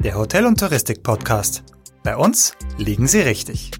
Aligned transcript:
der 0.00 0.14
Hotel- 0.16 0.46
und 0.46 0.60
Touristik-Podcast. 0.60 1.64
Bei 2.04 2.16
uns 2.16 2.54
liegen 2.78 3.08
Sie 3.08 3.20
richtig. 3.20 3.72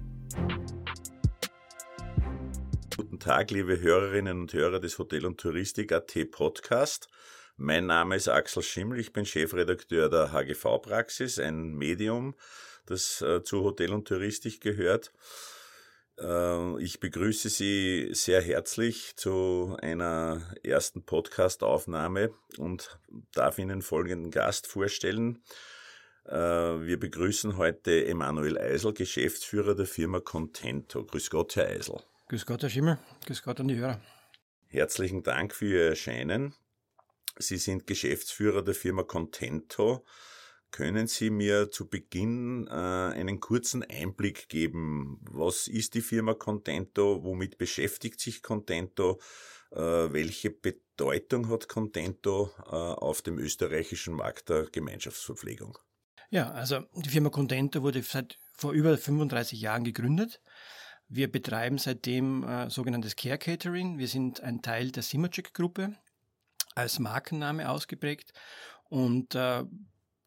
Guten 2.95 3.19
Tag, 3.19 3.51
liebe 3.51 3.79
Hörerinnen 3.79 4.41
und 4.41 4.51
Hörer 4.53 4.81
des 4.81 4.99
Hotel- 4.99 5.25
und 5.25 5.39
Touristik.at 5.39 6.13
Podcast. 6.29 7.07
Mein 7.55 7.85
Name 7.85 8.17
ist 8.17 8.27
Axel 8.27 8.63
Schimmel, 8.63 8.99
ich 8.99 9.13
bin 9.13 9.25
Chefredakteur 9.25 10.09
der 10.09 10.33
HGV-Praxis, 10.33 11.39
ein 11.39 11.75
Medium, 11.75 12.35
das 12.85 13.21
äh, 13.21 13.41
zu 13.41 13.63
Hotel 13.63 13.93
und 13.93 14.05
Touristik 14.05 14.59
gehört. 14.59 15.13
Äh, 16.19 16.83
ich 16.83 16.99
begrüße 16.99 17.47
Sie 17.47 18.09
sehr 18.11 18.41
herzlich 18.41 19.15
zu 19.15 19.77
einer 19.81 20.41
ersten 20.63 21.05
Podcast-Aufnahme 21.05 22.33
und 22.57 22.99
darf 23.33 23.57
Ihnen 23.57 23.81
folgenden 23.81 24.31
Gast 24.31 24.67
vorstellen. 24.67 25.41
Äh, 26.29 26.85
wir 26.85 26.99
begrüßen 26.99 27.57
heute 27.57 28.05
Emanuel 28.05 28.59
Eisel, 28.59 28.93
Geschäftsführer 28.93 29.73
der 29.73 29.87
Firma 29.87 30.19
Contento. 30.19 31.03
Grüß 31.03 31.31
Gott, 31.31 31.55
Herr 31.55 31.67
Eisel. 31.67 32.03
Grüß 32.27 32.45
Gott, 32.45 32.61
Herr 32.61 32.69
Schimmel. 32.69 32.99
Grüß 33.25 33.41
Gott 33.41 33.59
an 33.59 33.67
die 33.67 33.77
Hörer. 33.77 33.99
Herzlichen 34.67 35.23
Dank 35.23 35.55
für 35.55 35.65
Ihr 35.65 35.89
Erscheinen. 35.89 36.53
Sie 37.39 37.57
sind 37.57 37.87
Geschäftsführer 37.87 38.61
der 38.61 38.75
Firma 38.75 39.01
Contento. 39.01 40.05
Können 40.69 41.07
Sie 41.07 41.31
mir 41.31 41.71
zu 41.71 41.89
Beginn 41.89 42.67
äh, 42.67 42.73
einen 42.73 43.39
kurzen 43.39 43.83
Einblick 43.83 44.49
geben? 44.49 45.19
Was 45.31 45.67
ist 45.67 45.95
die 45.95 46.01
Firma 46.01 46.35
Contento? 46.35 47.23
Womit 47.23 47.57
beschäftigt 47.57 48.19
sich 48.19 48.43
Contento? 48.43 49.19
Äh, 49.71 49.79
welche 49.79 50.51
Bedeutung 50.51 51.49
hat 51.49 51.67
Contento 51.67 52.51
äh, 52.59 52.75
auf 52.75 53.23
dem 53.23 53.39
österreichischen 53.39 54.13
Markt 54.13 54.49
der 54.49 54.67
Gemeinschaftsverpflegung? 54.71 55.79
Ja, 56.31 56.51
also 56.51 56.81
die 56.95 57.09
Firma 57.09 57.29
Contento 57.29 57.81
wurde 57.81 58.03
seit 58.03 58.37
vor 58.53 58.73
über 58.73 58.97
35 58.97 59.59
Jahren 59.59 59.83
gegründet. 59.83 60.41
Wir 61.07 61.31
betreiben 61.31 61.79
seitdem 61.79 62.43
äh, 62.43 62.69
sogenanntes 62.69 63.15
Care 63.15 63.39
Catering. 63.39 63.97
Wir 63.97 64.07
sind 64.07 64.41
ein 64.41 64.61
Teil 64.61 64.91
der 64.91 65.01
Simacheck-Gruppe 65.01 65.95
als 66.75 66.99
Markenname 66.99 67.67
ausgeprägt 67.67 68.33
und 68.89 69.33
äh, 69.33 69.63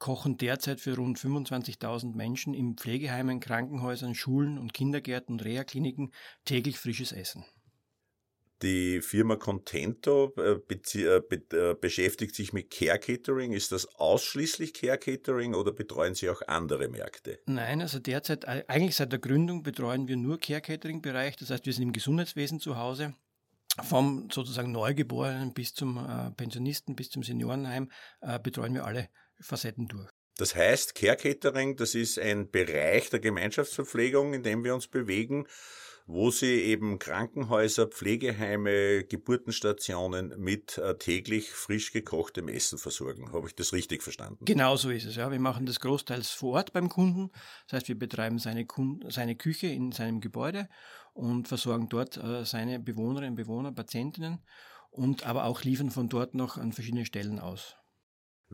kochen 0.00 0.36
derzeit 0.38 0.80
für 0.80 0.96
rund 0.96 1.20
25.000 1.20 2.16
Menschen 2.16 2.52
in 2.52 2.76
Pflegeheimen, 2.76 3.38
Krankenhäusern, 3.38 4.16
Schulen 4.16 4.58
und 4.58 4.74
Kindergärten 4.74 5.34
und 5.34 5.44
Reha-Kliniken 5.44 6.12
täglich 6.44 6.80
frisches 6.80 7.12
Essen. 7.12 7.44
Die 8.62 9.00
Firma 9.00 9.34
Contento 9.34 10.32
äh, 10.36 10.60
äh, 10.72 11.74
beschäftigt 11.74 12.34
sich 12.36 12.52
mit 12.52 12.70
Care 12.70 13.00
Catering. 13.00 13.52
Ist 13.52 13.72
das 13.72 13.86
ausschließlich 13.96 14.72
Care 14.72 14.98
Catering 14.98 15.54
oder 15.54 15.72
betreuen 15.72 16.14
Sie 16.14 16.30
auch 16.30 16.42
andere 16.46 16.86
Märkte? 16.88 17.40
Nein, 17.46 17.80
also 17.80 17.98
derzeit, 17.98 18.46
eigentlich 18.46 18.94
seit 18.94 19.10
der 19.10 19.18
Gründung 19.18 19.64
betreuen 19.64 20.06
wir 20.06 20.16
nur 20.16 20.38
Care 20.38 20.60
Catering 20.60 21.02
Bereich. 21.02 21.34
Das 21.36 21.50
heißt, 21.50 21.66
wir 21.66 21.72
sind 21.72 21.82
im 21.82 21.92
Gesundheitswesen 21.92 22.60
zu 22.60 22.76
Hause. 22.76 23.14
Vom 23.82 24.28
sozusagen 24.30 24.70
Neugeborenen 24.70 25.54
bis 25.54 25.74
zum 25.74 25.96
äh, 25.96 26.30
Pensionisten, 26.32 26.94
bis 26.94 27.10
zum 27.10 27.22
Seniorenheim 27.22 27.90
betreuen 28.42 28.74
wir 28.74 28.84
alle 28.84 29.08
Facetten 29.40 29.88
durch. 29.88 30.08
Das 30.36 30.54
heißt, 30.54 30.94
Care 30.94 31.16
Catering, 31.16 31.76
das 31.76 31.94
ist 31.94 32.18
ein 32.18 32.50
Bereich 32.50 33.10
der 33.10 33.20
Gemeinschaftsverpflegung, 33.20 34.34
in 34.34 34.42
dem 34.42 34.64
wir 34.64 34.74
uns 34.74 34.88
bewegen, 34.88 35.46
wo 36.12 36.30
sie 36.30 36.62
eben 36.62 36.98
Krankenhäuser, 36.98 37.86
Pflegeheime, 37.86 39.04
Geburtenstationen 39.04 40.34
mit 40.38 40.78
äh, 40.78 40.96
täglich 40.96 41.50
frisch 41.50 41.92
gekochtem 41.92 42.48
Essen 42.48 42.78
versorgen. 42.78 43.32
Habe 43.32 43.48
ich 43.48 43.54
das 43.54 43.72
richtig 43.72 44.02
verstanden? 44.02 44.44
Genau 44.44 44.76
so 44.76 44.90
ist 44.90 45.06
es. 45.06 45.16
Ja. 45.16 45.30
Wir 45.30 45.40
machen 45.40 45.66
das 45.66 45.80
großteils 45.80 46.30
vor 46.30 46.54
Ort 46.54 46.72
beim 46.72 46.88
Kunden. 46.88 47.30
Das 47.66 47.78
heißt, 47.78 47.88
wir 47.88 47.98
betreiben 47.98 48.38
seine, 48.38 48.66
Kunden, 48.66 49.10
seine 49.10 49.36
Küche 49.36 49.68
in 49.68 49.92
seinem 49.92 50.20
Gebäude 50.20 50.68
und 51.14 51.48
versorgen 51.48 51.88
dort 51.88 52.16
äh, 52.16 52.44
seine 52.44 52.78
Bewohnerinnen, 52.78 53.34
Bewohner, 53.34 53.72
Patientinnen 53.72 54.40
und 54.90 55.26
aber 55.26 55.44
auch 55.44 55.62
liefern 55.62 55.90
von 55.90 56.08
dort 56.08 56.34
noch 56.34 56.58
an 56.58 56.72
verschiedene 56.72 57.06
Stellen 57.06 57.38
aus. 57.38 57.76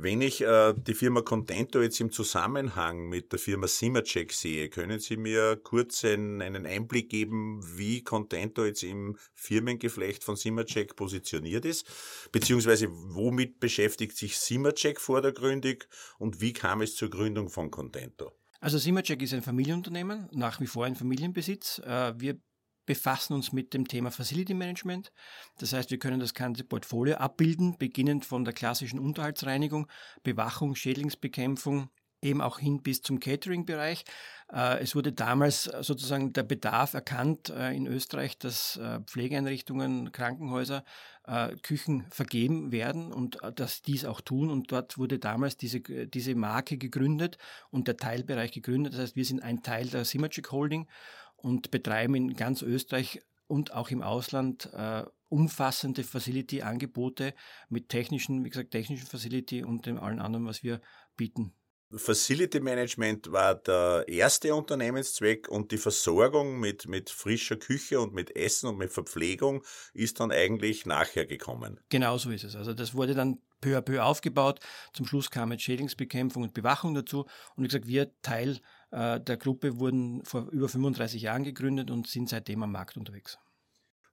Wenn 0.01 0.21
ich 0.21 0.43
äh, 0.43 0.75
die 0.77 0.95
Firma 0.95 1.23
Contento 1.23 1.83
jetzt 1.83 1.99
im 1.99 2.13
Zusammenhang 2.13 3.09
mit 3.09 3.33
der 3.33 3.41
Firma 3.41 3.67
Simmercheck 3.67 4.33
sehe, 4.33 4.69
können 4.69 5.01
Sie 5.01 5.17
mir 5.17 5.57
kurz 5.57 6.05
einen, 6.05 6.41
einen 6.41 6.67
Einblick 6.67 7.11
geben, 7.11 7.61
wie 7.77 8.05
Contento 8.05 8.65
jetzt 8.65 8.85
im 8.85 9.17
Firmengeflecht 9.35 10.23
von 10.23 10.37
Simmercheck 10.37 10.95
positioniert 10.95 11.65
ist? 11.65 11.85
Beziehungsweise 12.31 12.87
womit 12.89 13.59
beschäftigt 13.59 14.17
sich 14.17 14.39
Simmercheck 14.39 15.01
vordergründig 15.01 15.89
und 16.21 16.41
wie 16.41 16.53
kam 16.53 16.81
es 16.81 16.95
zur 16.95 17.11
Gründung 17.11 17.49
von 17.49 17.73
Contento? 17.73 18.31
Also 18.61 18.79
Simmercheck 18.79 19.21
ist 19.21 19.35
ein 19.35 19.43
Familienunternehmen, 19.43 20.29
nach 20.31 20.61
wie 20.61 20.69
vor 20.69 20.85
ein 20.85 20.95
Familienbesitz. 20.95 21.81
Äh, 21.81 22.15
wir 22.21 22.39
befassen 22.89 23.35
uns 23.35 23.53
mit 23.53 23.75
dem 23.75 23.87
Thema 23.87 24.11
Facility 24.11 24.55
Management. 24.55 25.13
Das 25.59 25.75
heißt, 25.75 25.91
wir 25.91 25.99
können 25.99 26.21
das 26.21 26.33
ganze 26.33 26.65
Portfolio 26.65 27.17
abbilden, 27.17 27.77
beginnend 27.77 28.25
von 28.25 28.47
der 28.47 28.55
klassischen 28.55 28.99
Unterhaltsreinigung, 28.99 29.87
Bewachung, 30.23 30.75
Schädlingsbekämpfung, 30.75 31.91
eben 32.23 32.41
auch 32.41 32.59
hin 32.59 32.83
bis 32.83 33.03
zum 33.03 33.21
Catering-Bereich. 33.21 34.05
Äh, 34.51 34.81
es 34.81 34.97
wurde 34.97 35.13
damals 35.13 35.65
sozusagen 35.65 36.33
der 36.33 36.45
Bedarf 36.45 36.95
erkannt 36.95 37.51
äh, 37.51 37.77
in 37.77 37.87
Österreich, 37.87 38.39
dass 38.39 38.77
äh, 38.77 39.01
Pflegeeinrichtungen, 39.01 40.11
Krankenhäuser 40.11 40.83
Küchen 41.63 42.07
vergeben 42.09 42.73
werden 42.73 43.13
und 43.13 43.37
dass 43.55 43.83
dies 43.83 44.07
auch 44.07 44.23
tun. 44.23 44.49
Und 44.49 44.73
dort 44.73 44.97
wurde 44.97 45.19
damals 45.19 45.59
diese, 45.59 45.81
diese 45.81 46.35
Marke 46.35 46.79
gegründet 46.79 47.37
und 47.69 47.87
der 47.87 47.99
Teilbereich 47.99 48.51
gegründet. 48.51 48.95
Das 48.95 49.01
heißt, 49.01 49.17
wir 49.17 49.27
sind 49.27 49.43
ein 49.43 49.63
Teil 49.63 49.89
der 49.89 50.07
Simagic 50.07 50.51
Holding 50.53 50.87
und 51.39 51.71
betreiben 51.71 52.15
in 52.15 52.35
ganz 52.35 52.63
Österreich 52.63 53.23
und 53.47 53.73
auch 53.73 53.91
im 53.91 54.03
Ausland 54.03 54.71
äh, 54.75 55.05
umfassende 55.29 56.05
Facility-Angebote 56.05 57.35
mit 57.69 57.89
technischen, 57.89 58.45
wie 58.45 58.51
gesagt, 58.51 58.71
technischen 58.71 59.07
Facility 59.07 59.65
und 59.65 59.87
dem 59.87 59.99
allen 59.99 60.21
anderen, 60.21 60.47
was 60.47 60.63
wir 60.63 60.81
bieten. 61.17 61.55
Facility 61.95 62.61
Management 62.61 63.33
war 63.33 63.55
der 63.55 64.05
erste 64.09 64.55
Unternehmenszweck 64.55 65.49
und 65.49 65.73
die 65.73 65.79
Versorgung 65.79 66.61
mit, 66.61 66.87
mit 66.87 67.09
frischer 67.09 67.57
Küche 67.57 67.99
und 67.99 68.13
mit 68.13 68.37
Essen 68.37 68.69
und 68.69 68.77
mit 68.77 68.93
Verpflegung 68.93 69.65
ist 69.95 70.21
dann 70.21 70.31
eigentlich 70.31 70.85
nachher 70.85 71.25
gekommen. 71.25 71.81
Genau 71.89 72.19
so 72.19 72.31
ist 72.31 72.45
es. 72.45 72.57
Also 72.57 72.75
das 72.75 72.93
wurde 72.93 73.15
dann 73.15 73.41
peu 73.63 73.79
à 73.79 73.81
peu 73.81 74.05
aufgebaut. 74.05 74.61
Zum 74.93 75.07
Schluss 75.07 75.31
kam 75.31 75.51
jetzt 75.51 75.63
Schädlingsbekämpfung 75.63 76.43
und 76.43 76.53
Bewachung 76.53 76.95
dazu. 76.95 77.25
Und 77.57 77.65
wie 77.65 77.69
gesagt, 77.69 77.87
wir 77.87 78.13
Teil 78.21 78.61
der 78.91 79.37
Gruppe 79.37 79.79
wurden 79.79 80.25
vor 80.25 80.49
über 80.51 80.69
35 80.69 81.23
Jahren 81.23 81.45
gegründet 81.45 81.91
und 81.91 82.07
sind 82.07 82.29
seitdem 82.29 82.63
am 82.63 82.73
Markt 82.73 82.97
unterwegs. 82.97 83.39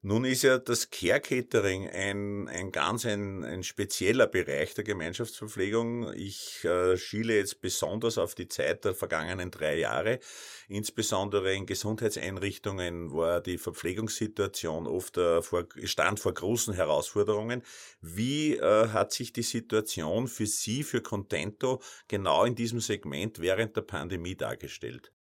Nun 0.07 0.23
ist 0.23 0.43
ja 0.43 0.59
das 0.59 0.91
Care 0.91 1.19
Catering 1.19 1.89
ein, 1.89 2.47
ein 2.47 2.71
ganz 2.71 3.07
ein, 3.07 3.43
ein 3.43 3.63
spezieller 3.63 4.27
Bereich 4.27 4.75
der 4.75 4.83
Gemeinschaftsverpflegung. 4.83 6.13
Ich 6.13 6.63
äh, 6.63 6.95
schiele 6.95 7.35
jetzt 7.35 7.59
besonders 7.59 8.19
auf 8.19 8.35
die 8.35 8.47
Zeit 8.47 8.85
der 8.85 8.93
vergangenen 8.93 9.49
drei 9.49 9.79
Jahre. 9.79 10.19
Insbesondere 10.67 11.55
in 11.55 11.65
Gesundheitseinrichtungen 11.65 13.13
war 13.13 13.41
die 13.41 13.57
Verpflegungssituation 13.57 14.85
oft 14.85 15.17
äh, 15.17 15.41
vor, 15.41 15.65
stand 15.85 16.19
vor 16.19 16.35
großen 16.35 16.75
Herausforderungen. 16.75 17.63
Wie 17.99 18.57
äh, 18.57 18.89
hat 18.89 19.11
sich 19.11 19.33
die 19.33 19.41
Situation 19.41 20.27
für 20.27 20.45
Sie, 20.45 20.83
für 20.83 21.01
Contento, 21.01 21.81
genau 22.07 22.45
in 22.45 22.53
diesem 22.53 22.79
Segment 22.79 23.39
während 23.39 23.75
der 23.75 23.81
Pandemie 23.81 24.35
dargestellt? 24.35 25.14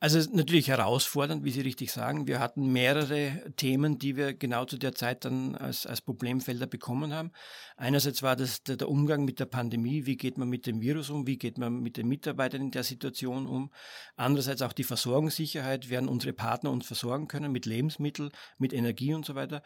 Also 0.00 0.20
natürlich 0.32 0.68
herausfordernd, 0.68 1.42
wie 1.42 1.50
Sie 1.50 1.60
richtig 1.62 1.90
sagen. 1.90 2.28
Wir 2.28 2.38
hatten 2.38 2.70
mehrere 2.70 3.52
Themen, 3.56 3.98
die 3.98 4.16
wir 4.16 4.32
genau 4.32 4.64
zu 4.64 4.78
der 4.78 4.94
Zeit 4.94 5.24
dann 5.24 5.56
als, 5.56 5.86
als 5.86 6.00
Problemfelder 6.00 6.68
bekommen 6.68 7.12
haben. 7.12 7.32
Einerseits 7.76 8.22
war 8.22 8.36
das 8.36 8.62
der, 8.62 8.76
der, 8.76 8.88
Umgang 8.88 9.24
mit 9.24 9.40
der 9.40 9.46
Pandemie, 9.46 10.06
wie 10.06 10.16
geht 10.16 10.38
man 10.38 10.48
mit 10.48 10.66
dem 10.66 10.80
Virus 10.80 11.10
um, 11.10 11.26
wie 11.26 11.36
geht 11.36 11.58
man 11.58 11.80
mit 11.80 11.96
den 11.96 12.06
Mitarbeitern 12.06 12.60
in 12.60 12.70
der 12.70 12.84
Situation 12.84 13.48
um. 13.48 13.72
Andererseits 14.14 14.62
auch 14.62 14.72
die 14.72 14.84
Versorgungssicherheit, 14.84 15.90
werden 15.90 16.08
unsere 16.08 16.32
Partner 16.32 16.70
uns 16.70 16.86
versorgen 16.86 17.26
können 17.26 17.50
mit 17.50 17.66
Lebensmitteln, 17.66 18.30
mit 18.56 18.72
Energie 18.72 19.14
und 19.14 19.26
so 19.26 19.34
weiter. 19.34 19.64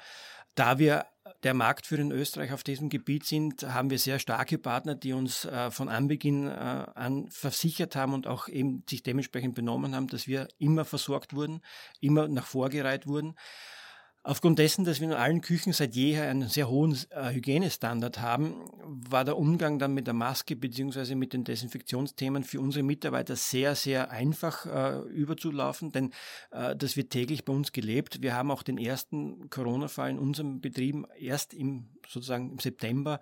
Da 0.55 0.79
wir 0.79 1.05
der 1.43 1.55
Marktführer 1.55 2.03
in 2.03 2.13
Österreich 2.13 2.53
auf 2.53 2.63
diesem 2.63 2.89
Gebiet 2.89 3.25
sind, 3.25 3.63
haben 3.63 3.91
wir 3.91 3.99
sehr 3.99 4.19
starke 4.19 4.59
Partner, 4.59 4.95
die 4.95 5.13
uns 5.13 5.45
äh, 5.45 5.71
von 5.71 5.89
Anbeginn 5.89 6.49
äh, 6.49 6.51
an 6.51 7.29
versichert 7.31 7.97
haben 7.97 8.15
und 8.15 8.27
auch 8.27 8.49
eben 8.49 8.85
sich 8.89 9.03
dementsprechend 9.03 9.55
benommen 9.55 9.95
haben, 9.95 10.09
dass 10.09 10.27
wir 10.27 10.49
immer 10.59 10.85
versorgt 10.85 11.35
wurden, 11.35 11.61
immer 12.01 12.29
nach 12.29 12.47
vorgereiht 12.47 13.07
wurden. 13.07 13.37
Aufgrund 14.25 14.61
dessen, 14.61 14.85
dass 14.85 15.01
wir 15.01 15.09
in 15.09 15.15
allen 15.15 15.41
Küchen 15.41 15.73
seit 15.73 15.97
jeher 15.97 16.29
einen 16.29 16.49
sehr 16.49 16.69
hohen 16.69 16.97
äh, 17.11 17.33
Hygienestandard 17.33 18.21
haben, 18.21 18.55
war 18.85 19.25
der 19.25 19.37
Umgang 19.37 19.81
dann 19.81 19.95
mit 19.95 20.07
der 20.07 20.15
Maske 20.15 20.55
beziehungsweise 20.55 21.17
mit 21.17 21.33
den 21.33 21.43
Desinfektionsthemen 21.43 22.45
für 22.45 22.61
unsere 22.61 22.85
Mitarbeiter 22.85 23.35
sehr, 23.35 23.75
sehr 23.75 24.13
einfach 24.13 24.67
äh, 24.67 25.01
überzulaufen, 25.09 25.91
denn 25.91 26.13
äh, 26.53 26.77
das 26.77 26.97
wird 26.97 27.11
täglich 27.11 27.45
bei 27.45 27.53
uns 27.53 27.73
gelebt. 27.73 28.23
Wir 28.23 28.37
haben 28.37 28.53
auch 28.53 28.63
den 28.63 28.79
ersten 28.79 29.51
Corona-Fall 29.51 30.11
in 30.11 30.19
unserem 30.21 30.61
Betrieben 30.61 31.05
erst 31.19 31.53
im 31.53 31.89
sozusagen 32.09 32.53
im 32.53 32.59
September 32.61 33.19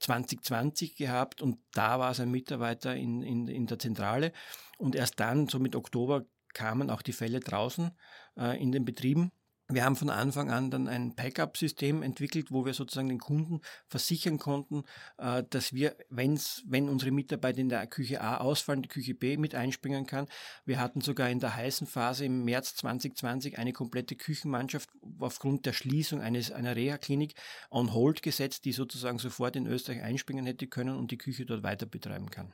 2020 0.00 0.96
gehabt 0.96 1.40
und 1.40 1.58
da 1.72 1.98
war 1.98 2.10
es 2.10 2.20
ein 2.20 2.30
Mitarbeiter 2.30 2.94
in, 2.94 3.22
in, 3.22 3.48
in 3.48 3.66
der 3.66 3.78
Zentrale. 3.78 4.32
Und 4.76 4.96
erst 4.96 5.18
dann, 5.18 5.48
so 5.48 5.58
mit 5.58 5.76
Oktober, 5.76 6.26
kamen 6.52 6.90
auch 6.90 7.00
die 7.00 7.12
Fälle 7.12 7.40
draußen 7.40 7.92
äh, 8.36 8.60
in 8.60 8.72
den 8.72 8.84
Betrieben. 8.84 9.32
Wir 9.68 9.84
haben 9.84 9.96
von 9.96 10.10
Anfang 10.10 10.50
an 10.50 10.70
dann 10.70 10.88
ein 10.88 11.14
Backup-System 11.14 12.02
entwickelt, 12.02 12.50
wo 12.50 12.66
wir 12.66 12.74
sozusagen 12.74 13.08
den 13.08 13.20
Kunden 13.20 13.60
versichern 13.86 14.38
konnten, 14.38 14.84
äh, 15.18 15.44
dass 15.48 15.72
wir, 15.72 15.96
wenn's, 16.10 16.62
wenn 16.66 16.88
unsere 16.88 17.10
Mitarbeiter 17.10 17.58
in 17.58 17.68
der 17.68 17.86
Küche 17.86 18.20
A 18.20 18.38
ausfallen, 18.38 18.82
die 18.82 18.88
Küche 18.88 19.14
B 19.14 19.36
mit 19.36 19.54
einspringen 19.54 20.06
kann. 20.06 20.26
Wir 20.66 20.78
hatten 20.78 21.00
sogar 21.00 21.30
in 21.30 21.40
der 21.40 21.56
heißen 21.56 21.86
Phase 21.86 22.24
im 22.24 22.44
März 22.44 22.74
2020 22.74 23.58
eine 23.58 23.72
komplette 23.72 24.16
Küchenmannschaft 24.16 24.90
aufgrund 25.18 25.64
der 25.64 25.72
Schließung 25.72 26.20
eines, 26.20 26.50
einer 26.50 26.76
Reha-Klinik 26.76 27.34
on 27.70 27.94
hold 27.94 28.22
gesetzt, 28.22 28.64
die 28.64 28.72
sozusagen 28.72 29.18
sofort 29.18 29.56
in 29.56 29.66
Österreich 29.66 30.02
einspringen 30.02 30.44
hätte 30.44 30.66
können 30.66 30.96
und 30.96 31.10
die 31.10 31.18
Küche 31.18 31.46
dort 31.46 31.62
weiter 31.62 31.86
betreiben 31.86 32.30
kann. 32.30 32.52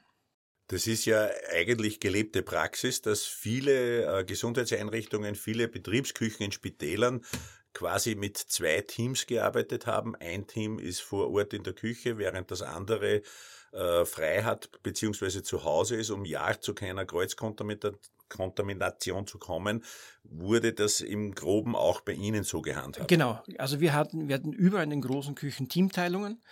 Das 0.68 0.86
ist 0.86 1.06
ja 1.06 1.30
eigentlich 1.50 1.98
gelebte 1.98 2.42
Praxis, 2.42 3.00
dass 3.00 3.24
viele 3.24 4.20
äh, 4.20 4.24
Gesundheitseinrichtungen, 4.24 5.34
viele 5.34 5.66
Betriebsküchen 5.66 6.44
in 6.44 6.52
Spitälern 6.52 7.24
quasi 7.72 8.14
mit 8.14 8.36
zwei 8.36 8.82
Teams 8.82 9.26
gearbeitet 9.26 9.86
haben. 9.86 10.14
Ein 10.16 10.46
Team 10.46 10.78
ist 10.78 11.00
vor 11.00 11.30
Ort 11.32 11.54
in 11.54 11.62
der 11.62 11.72
Küche, 11.72 12.18
während 12.18 12.50
das 12.50 12.60
andere 12.60 13.22
äh, 13.72 14.04
frei 14.04 14.42
hat 14.42 14.70
bzw. 14.82 15.42
zu 15.42 15.64
Hause 15.64 15.96
ist, 15.96 16.10
um 16.10 16.26
ja 16.26 16.60
zu 16.60 16.74
keiner 16.74 17.06
Kreuzkontamination 17.06 17.98
zu 18.28 19.38
kommen, 19.38 19.84
wurde 20.24 20.72
das 20.72 21.00
im 21.00 21.34
Groben 21.34 21.74
auch 21.74 22.00
bei 22.00 22.12
Ihnen 22.12 22.44
so 22.44 22.62
gehandhabt? 22.62 23.08
Genau, 23.08 23.42
also 23.58 23.80
wir 23.80 23.92
hatten, 23.92 24.28
wir 24.28 24.34
hatten 24.34 24.52
überall 24.52 24.84
in 24.84 24.90
den 24.90 25.02
großen 25.02 25.34
Küchen 25.34 25.68
Teamteilungen. 25.68 26.42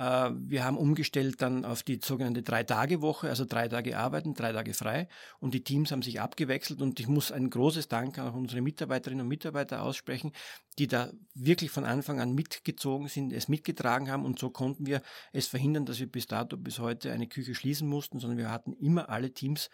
Äh, 0.00 0.30
wir 0.34 0.64
haben 0.64 0.78
umgestellt 0.78 1.42
dann 1.42 1.64
auf 1.64 1.82
die 1.82 2.00
sogenannte 2.02 2.42
Drei-Tage-Woche, 2.42 3.28
also 3.28 3.44
drei 3.44 3.68
Tage 3.68 3.98
arbeiten, 3.98 4.34
drei 4.34 4.52
Tage 4.52 4.72
frei. 4.72 5.08
Und 5.40 5.52
die 5.52 5.62
Teams 5.62 5.92
haben 5.92 6.02
sich 6.02 6.20
abgewechselt. 6.20 6.80
Und 6.80 6.98
ich 7.00 7.06
muss 7.08 7.30
ein 7.30 7.50
großes 7.50 7.88
Dank 7.88 8.18
an 8.18 8.32
unsere 8.32 8.62
Mitarbeiterinnen 8.62 9.22
und 9.22 9.28
Mitarbeiter 9.28 9.82
aussprechen, 9.82 10.32
die 10.78 10.86
da 10.86 11.10
wirklich 11.34 11.70
von 11.70 11.84
Anfang 11.84 12.20
an 12.20 12.34
mitgezogen 12.34 13.08
sind, 13.08 13.32
es 13.32 13.48
mitgetragen 13.48 14.10
haben. 14.10 14.24
Und 14.24 14.38
so 14.38 14.48
konnten 14.48 14.86
wir 14.86 15.02
es 15.32 15.46
verhindern, 15.46 15.84
dass 15.84 16.00
wir 16.00 16.10
bis 16.10 16.26
dato, 16.26 16.56
bis 16.56 16.78
heute 16.78 17.12
eine 17.12 17.26
Küche 17.26 17.54
schließen 17.54 17.86
mussten, 17.86 18.20
sondern 18.20 18.38
wir 18.38 18.50
hatten 18.50 18.72
immer 18.72 19.10
alle 19.10 19.32
Teams 19.32 19.68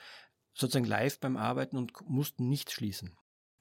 sozusagen 0.56 0.86
live 0.86 1.20
beim 1.20 1.36
Arbeiten 1.36 1.76
und 1.76 1.92
mussten 2.08 2.48
nicht 2.48 2.70
schließen. 2.70 3.16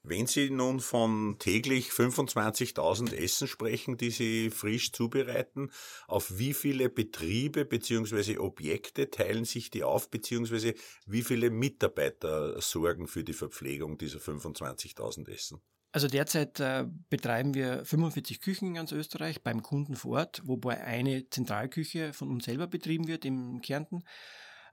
Wenn 0.07 0.27
Sie 0.27 0.51
nun 0.51 0.81
von 0.81 1.37
täglich 1.39 1.89
25.000 1.89 3.11
Essen 3.13 3.47
sprechen, 3.47 3.97
die 3.97 4.11
Sie 4.11 4.51
frisch 4.51 4.91
zubereiten, 4.91 5.71
auf 6.07 6.37
wie 6.37 6.53
viele 6.53 6.89
Betriebe 6.89 7.65
bzw. 7.65 8.37
Objekte 8.37 9.09
teilen 9.09 9.45
sich 9.45 9.71
die 9.71 9.83
auf, 9.83 10.11
bzw. 10.11 10.75
wie 11.07 11.23
viele 11.23 11.49
Mitarbeiter 11.49 12.61
sorgen 12.61 13.07
für 13.07 13.23
die 13.23 13.33
Verpflegung 13.33 13.97
dieser 13.97 14.19
25.000 14.19 15.27
Essen? 15.27 15.59
Also 15.91 16.07
derzeit 16.07 16.59
äh, 16.59 16.85
betreiben 17.09 17.55
wir 17.55 17.83
45 17.85 18.41
Küchen 18.41 18.67
in 18.67 18.73
ganz 18.75 18.91
Österreich 18.91 19.41
beim 19.41 19.63
Kunden 19.63 19.95
vor 19.95 20.19
Ort, 20.19 20.41
wobei 20.43 20.83
eine 20.83 21.29
Zentralküche 21.29 22.13
von 22.13 22.29
uns 22.29 22.45
selber 22.45 22.67
betrieben 22.67 23.07
wird 23.07 23.25
im 23.25 23.61
Kärnten. 23.61 24.03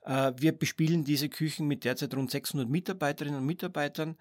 Äh, 0.05 0.33
wir 0.37 0.53
bespielen 0.53 1.05
diese 1.05 1.29
Küchen 1.29 1.67
mit 1.67 1.85
derzeit 1.85 2.15
rund 2.15 2.31
600 2.31 2.69
Mitarbeiterinnen 2.69 3.41
und 3.41 3.47
Mitarbeitern 3.47 4.17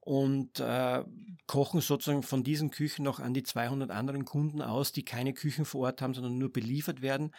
und 0.00 0.60
äh, 0.60 1.02
kochen 1.46 1.80
sozusagen 1.80 2.22
von 2.22 2.44
diesen 2.44 2.70
Küchen 2.70 3.04
noch 3.04 3.20
an 3.20 3.32
die 3.32 3.42
200 3.42 3.90
anderen 3.90 4.24
Kunden 4.24 4.60
aus, 4.60 4.92
die 4.92 5.04
keine 5.04 5.32
Küchen 5.32 5.64
vor 5.64 5.86
Ort 5.86 6.02
haben, 6.02 6.14
sondern 6.14 6.36
nur 6.36 6.52
beliefert 6.52 7.00
werden. 7.00 7.32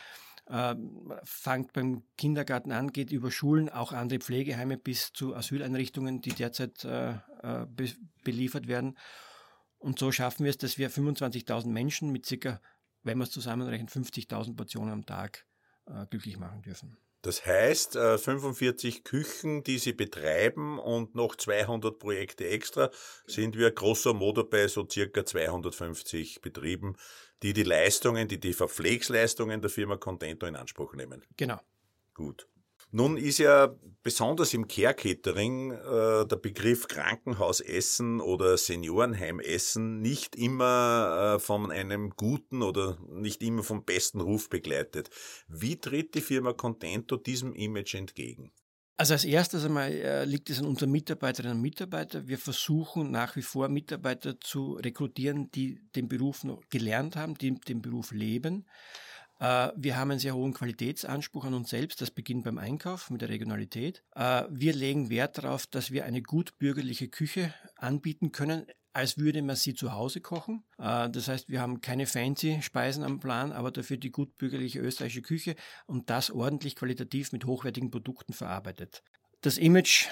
Äh, 0.48 0.76
fangt 1.24 1.74
beim 1.74 2.04
Kindergarten 2.18 2.72
an, 2.72 2.92
geht 2.92 3.12
über 3.12 3.32
Schulen, 3.32 3.70
auch 3.70 3.94
andere 3.94 4.20
Pflegeheime 4.20 4.78
bis 4.78 5.14
zu 5.14 5.36
Asyleinrichtungen, 5.36 6.22
die 6.22 6.34
derzeit 6.34 6.84
äh, 6.86 7.12
äh 7.42 7.66
be 7.68 7.90
beliefert 8.24 8.68
werden. 8.68 8.98
Und 9.78 10.00
so 10.00 10.12
schaffen 10.12 10.44
wir 10.44 10.50
es, 10.50 10.58
dass 10.58 10.80
wir 10.80 10.90
25.000 10.90 11.68
Menschen 11.68 12.12
mit 12.12 12.26
circa, 12.26 12.60
wenn 13.04 13.20
wir 13.20 13.26
es 13.26 13.32
zusammenrechnen, 13.32 13.88
50.000 13.88 14.56
Portionen 14.56 14.92
am 14.92 15.06
Tag 15.06 15.46
äh, 15.86 16.08
glücklich 16.08 16.38
machen 16.40 16.64
dürfen. 16.64 16.98
Das 17.26 17.44
heißt, 17.44 17.94
45 17.94 18.98
äh, 18.98 19.02
Küchen, 19.02 19.64
die 19.64 19.80
Sie 19.80 19.94
betreiben 19.94 20.78
und 20.78 21.16
noch 21.16 21.36
200 21.36 21.98
Projekte 21.98 22.48
extra, 22.48 22.92
sind 23.26 23.58
wir 23.58 23.72
grosso 23.72 24.14
modo 24.14 24.44
bei 24.44 24.68
so 24.68 24.88
circa 24.88 25.26
250 25.26 26.42
Betrieben, 26.42 26.96
die 27.42 27.54
die 27.54 27.64
Leistungen, 27.64 28.28
die 28.28 28.40
die 28.40 28.54
Verpflegsleistungen 28.54 29.60
der 29.60 29.72
Firma 29.72 29.98
Contento 29.98 30.46
in 30.46 30.56
Anspruch 30.56 30.94
nehmen. 30.94 31.24
Genau. 31.36 31.60
Gut. 32.14 32.48
Nun 32.96 33.18
ist 33.18 33.40
ja 33.40 33.76
besonders 34.04 34.54
im 34.54 34.70
Care 34.70 34.94
Catering 34.94 35.72
äh, 35.72 36.26
der 36.26 36.38
Begriff 36.38 36.88
Krankenhausessen 36.88 38.22
oder 38.22 38.58
Seniorenheimessen 38.58 40.00
nicht 40.00 40.38
immer 40.38 41.36
äh, 41.36 41.40
von 41.40 41.72
einem 41.72 42.12
guten 42.12 42.64
oder 42.64 42.98
nicht 43.10 43.44
immer 43.44 43.64
vom 43.64 43.84
besten 43.84 44.22
Ruf 44.22 44.48
begleitet. 44.48 45.10
Wie 45.50 45.78
tritt 45.78 46.16
die 46.16 46.22
Firma 46.22 46.54
Contento 46.54 47.18
diesem 47.18 47.54
Image 47.54 47.96
entgegen? 47.96 48.54
Also 48.96 49.12
als 49.12 49.26
erstes 49.26 49.66
einmal 49.66 49.92
äh, 49.92 50.24
liegt 50.24 50.50
es 50.50 50.60
an 50.60 50.66
unseren 50.66 50.92
Mitarbeiterinnen 50.92 51.58
und 51.58 51.62
Mitarbeitern. 51.62 52.30
Wir 52.30 52.38
versuchen 52.38 53.12
nach 53.12 53.36
wie 53.36 53.42
vor 53.42 53.68
Mitarbeiter 53.68 54.40
zu 54.40 54.76
rekrutieren, 54.76 55.52
die 55.52 55.82
den 55.98 56.08
Beruf 56.08 56.46
noch 56.46 56.62
gelernt 56.70 57.18
haben, 57.18 57.36
die 57.36 57.56
den 57.56 57.82
Beruf 57.82 58.14
leben. 58.14 58.66
Äh, 59.40 59.70
wir 59.76 59.98
haben 59.98 60.12
einen 60.12 60.20
sehr 60.20 60.36
hohen 60.36 60.54
Qualitätsanspruch 60.54 61.46
an 61.46 61.54
uns 61.54 61.70
selbst. 61.70 62.02
Das 62.02 62.12
beginnt 62.12 62.44
beim 62.44 62.58
Einkauf 62.58 63.10
mit 63.10 63.22
der 63.22 63.30
Regionalität. 63.30 64.04
Äh, 64.16 64.44
wir 64.50 64.74
legen 64.74 65.10
Wert 65.10 65.38
darauf, 65.38 65.68
dass 65.68 65.92
wir 65.92 66.06
eine 66.06 66.22
gut 66.22 66.58
bürgerliche 66.58 67.08
Küche 67.08 67.54
anbieten 67.76 68.32
können, 68.32 68.66
als 68.94 69.18
würde 69.18 69.42
man 69.42 69.58
sie 69.58 69.74
zu 69.74 69.92
Hause 69.92 70.22
kochen. 70.22 70.64
Äh, 70.78 71.10
das 71.10 71.28
heißt, 71.28 71.50
wir 71.50 71.62
haben 71.62 71.82
keine 71.82 72.06
fancy 72.06 72.62
Speisen 72.62 73.04
am 73.04 73.20
Plan, 73.20 73.52
aber 73.52 73.72
dafür 73.72 73.98
die 73.98 74.12
gut 74.12 74.38
bürgerliche 74.38 74.80
österreichische 74.80 75.22
Küche 75.22 75.56
und 75.86 76.10
das 76.10 76.32
ordentlich 76.32 76.76
qualitativ 76.76 77.32
mit 77.32 77.46
hochwertigen 77.46 77.92
Produkten 77.92 78.34
verarbeitet. 78.34 79.04
Das 79.42 79.58
Image 79.58 80.08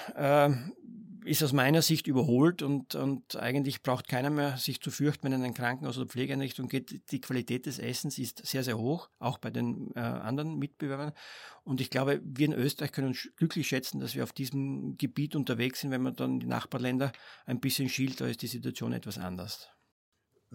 ist 1.24 1.42
aus 1.42 1.52
meiner 1.52 1.82
Sicht 1.82 2.06
überholt 2.06 2.62
und, 2.62 2.94
und 2.94 3.36
eigentlich 3.36 3.82
braucht 3.82 4.08
keiner 4.08 4.30
mehr 4.30 4.56
sich 4.56 4.80
zu 4.80 4.90
fürchten, 4.90 5.24
wenn 5.24 5.32
in 5.32 5.42
ein 5.42 5.54
Krankenhaus 5.54 5.96
oder 5.98 6.06
Pflegeeinrichtung 6.06 6.68
geht. 6.68 7.10
Die 7.10 7.20
Qualität 7.20 7.66
des 7.66 7.78
Essens 7.78 8.18
ist 8.18 8.46
sehr, 8.46 8.62
sehr 8.62 8.78
hoch, 8.78 9.08
auch 9.18 9.38
bei 9.38 9.50
den 9.50 9.90
äh, 9.94 10.00
anderen 10.00 10.58
Mitbewerbern. 10.58 11.12
Und 11.64 11.80
ich 11.80 11.90
glaube, 11.90 12.20
wir 12.24 12.46
in 12.46 12.52
Österreich 12.52 12.92
können 12.92 13.08
uns 13.08 13.28
glücklich 13.36 13.66
schätzen, 13.66 14.00
dass 14.00 14.14
wir 14.14 14.22
auf 14.22 14.32
diesem 14.32 14.96
Gebiet 14.98 15.34
unterwegs 15.34 15.80
sind. 15.80 15.90
Wenn 15.90 16.02
man 16.02 16.14
dann 16.14 16.40
die 16.40 16.46
Nachbarländer 16.46 17.12
ein 17.46 17.60
bisschen 17.60 17.88
schielt, 17.88 18.20
da 18.20 18.26
ist 18.26 18.42
die 18.42 18.46
Situation 18.46 18.92
etwas 18.92 19.18
anders. 19.18 19.73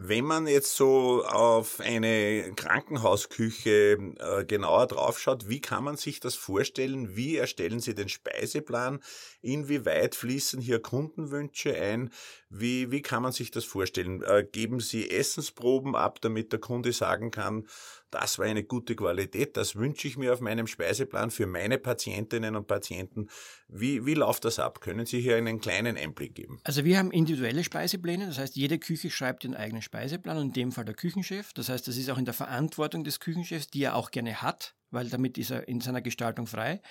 Wenn 0.02 0.24
man 0.24 0.48
jetzt 0.48 0.78
so 0.78 1.26
auf 1.26 1.82
eine 1.82 2.54
Krankenhausküche 2.56 3.98
äh, 4.18 4.46
genauer 4.46 4.88
draufschaut, 4.88 5.50
wie 5.50 5.60
kann 5.60 5.84
man 5.84 5.98
sich 5.98 6.22
das 6.22 6.36
vorstellen? 6.36 7.18
Wie 7.18 7.36
erstellen 7.36 7.82
Sie 7.82 7.94
den 7.96 8.08
Speiseplan? 8.08 9.02
Inwieweit 9.42 10.16
fließen 10.16 10.62
hier 10.62 10.82
Kundenwünsche 10.82 11.76
ein? 11.76 12.12
Wie, 12.50 12.92
wie 12.92 13.02
kann 13.02 13.24
man 13.24 13.34
sich 13.34 13.52
das 13.52 13.66
vorstellen? 13.66 14.24
Äh, 14.24 14.48
geben 14.50 14.80
Sie 14.80 15.12
Essensproben 15.12 15.98
ab, 15.98 16.22
damit 16.22 16.54
der 16.54 16.62
Kunde 16.62 16.94
sagen 16.94 17.30
kann, 17.30 17.68
das 18.12 18.40
war 18.40 18.46
eine 18.46 18.64
gute 18.64 18.96
Qualität, 18.96 19.58
das 19.58 19.76
wünsche 19.76 20.08
ich 20.08 20.18
mir 20.18 20.34
auf 20.34 20.42
meinem 20.42 20.68
Speiseplan 20.68 21.32
für 21.32 21.48
meine 21.48 21.78
Patientinnen 21.78 22.56
und 22.56 22.68
Patienten. 22.68 23.30
Wie, 23.68 24.06
wie 24.06 24.14
läuft 24.14 24.46
das 24.46 24.60
ab? 24.60 24.82
Können 24.82 25.06
Sie 25.06 25.22
hier 25.22 25.36
einen 25.36 25.62
kleinen 25.62 25.98
Einblick 25.98 26.36
geben? 26.36 26.60
Also 26.64 26.86
wir 26.86 26.98
haben 26.98 27.12
individuelle 27.12 27.64
Speisepläne, 27.64 28.28
das 28.28 28.38
heißt, 28.38 28.56
jede 28.56 28.80
Küche 28.80 29.10
schreibt 29.10 29.44
den 29.44 29.56
eigenen 29.56 29.82
Speiseplan 29.82 30.38
in 30.40 30.54
dem 30.54 30.72
Fall 30.72 30.86
der 30.86 30.96
Küchenchef. 30.96 31.54
Das 31.54 31.70
heißt, 31.70 31.88
das 31.88 31.98
ist 31.98 32.10
auch 32.10 32.18
in 32.18 32.26
der 32.26 32.34
Verantwortung 32.34 33.04
des 33.04 33.20
Küchenchefs, 33.20 33.68
die 33.68 33.84
er 33.84 33.96
auch 33.96 34.12
gerne 34.12 34.42
hat, 34.42 34.76
weil 34.92 35.10
damit 35.10 35.38
ist 35.38 35.52
er 35.52 35.68
in 35.68 35.82
seiner 35.82 36.02
Gestaltung 36.02 36.48
frei. 36.48 36.82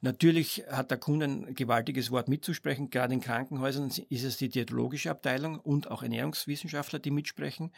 Natürlich 0.00 0.64
hat 0.68 0.90
der 0.90 0.98
Kunde 0.98 1.26
ein 1.26 1.54
gewaltiges 1.54 2.10
Wort 2.10 2.28
mitzusprechen. 2.28 2.90
Gerade 2.90 3.14
in 3.14 3.20
Krankenhäusern 3.20 3.92
ist 4.08 4.24
es 4.24 4.36
die 4.36 4.48
diätologische 4.48 5.10
Abteilung 5.10 5.60
und 5.60 5.90
auch 5.90 6.02
Ernährungswissenschaftler, 6.02 6.98
die 6.98 7.12
mitsprechen. 7.12 7.72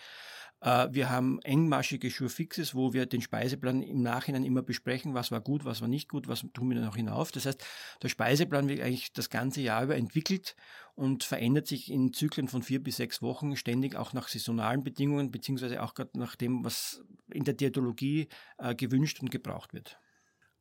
Äh, 0.64 0.88
wir 0.92 1.10
haben 1.10 1.40
engmaschige 1.42 2.10
Schurfixes, 2.10 2.74
wo 2.74 2.92
wir 2.94 3.06
den 3.06 3.20
Speiseplan 3.20 3.82
im 3.82 4.02
Nachhinein 4.02 4.44
immer 4.44 4.62
besprechen, 4.62 5.14
was 5.14 5.30
war 5.30 5.40
gut, 5.40 5.64
was 5.64 5.82
war 5.82 5.88
nicht 5.88 6.08
gut, 6.08 6.26
was 6.26 6.44
tun 6.54 6.70
wir 6.70 6.80
noch 6.80 6.96
hinauf. 6.96 7.30
Das 7.30 7.46
heißt, 7.46 7.64
der 8.02 8.08
Speiseplan 8.08 8.68
wird 8.68 8.80
eigentlich 8.80 9.12
das 9.12 9.28
ganze 9.28 9.60
Jahr 9.60 9.84
über 9.84 9.96
entwickelt 9.96 10.56
und 10.94 11.22
verändert 11.22 11.66
sich 11.66 11.92
in 11.92 12.12
Zyklen 12.12 12.48
von 12.48 12.62
vier 12.62 12.82
bis 12.82 12.96
sechs 12.96 13.20
Wochen 13.20 13.56
ständig 13.56 13.94
auch 13.94 14.14
nach 14.14 14.28
saisonalen 14.28 14.82
Bedingungen, 14.82 15.30
beziehungsweise 15.30 15.82
auch 15.82 15.94
gerade 15.94 16.18
nach 16.18 16.34
dem, 16.34 16.64
was 16.64 17.04
in 17.30 17.44
der 17.44 17.54
Diätologie 17.54 18.28
äh, 18.58 18.74
gewünscht 18.74 19.20
und 19.20 19.30
gebraucht 19.30 19.74
wird. 19.74 19.98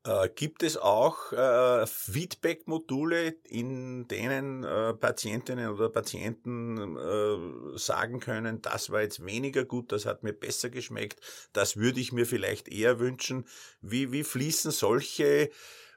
Äh, 0.06 0.28
gibt 0.36 0.64
es 0.64 0.76
auch 0.76 1.32
äh, 1.32 1.88
Feedback-Module, 1.88 3.36
in 3.46 4.06
denen 4.10 4.66
äh, 4.66 4.94
Patientinnen 4.94 5.70
oder 5.70 5.88
Patienten 5.88 6.98
äh, 6.98 7.78
sagen 7.78 8.20
können, 8.20 8.62
das 8.62 8.90
war 8.90 9.02
jetzt 9.02 9.26
weniger 9.26 9.64
gut, 9.64 9.94
das 9.94 10.06
hat 10.06 10.24
mir 10.24 10.34
besser 10.34 10.70
geschmeckt, 10.70 11.22
das 11.54 11.78
würde 11.78 12.02
ich 12.02 12.12
mir 12.12 12.26
vielleicht 12.26 12.68
eher 12.68 13.00
wünschen? 13.00 13.46
Wie, 13.82 14.12
wie 14.12 14.26
fließen 14.26 14.72
solche 14.72 15.50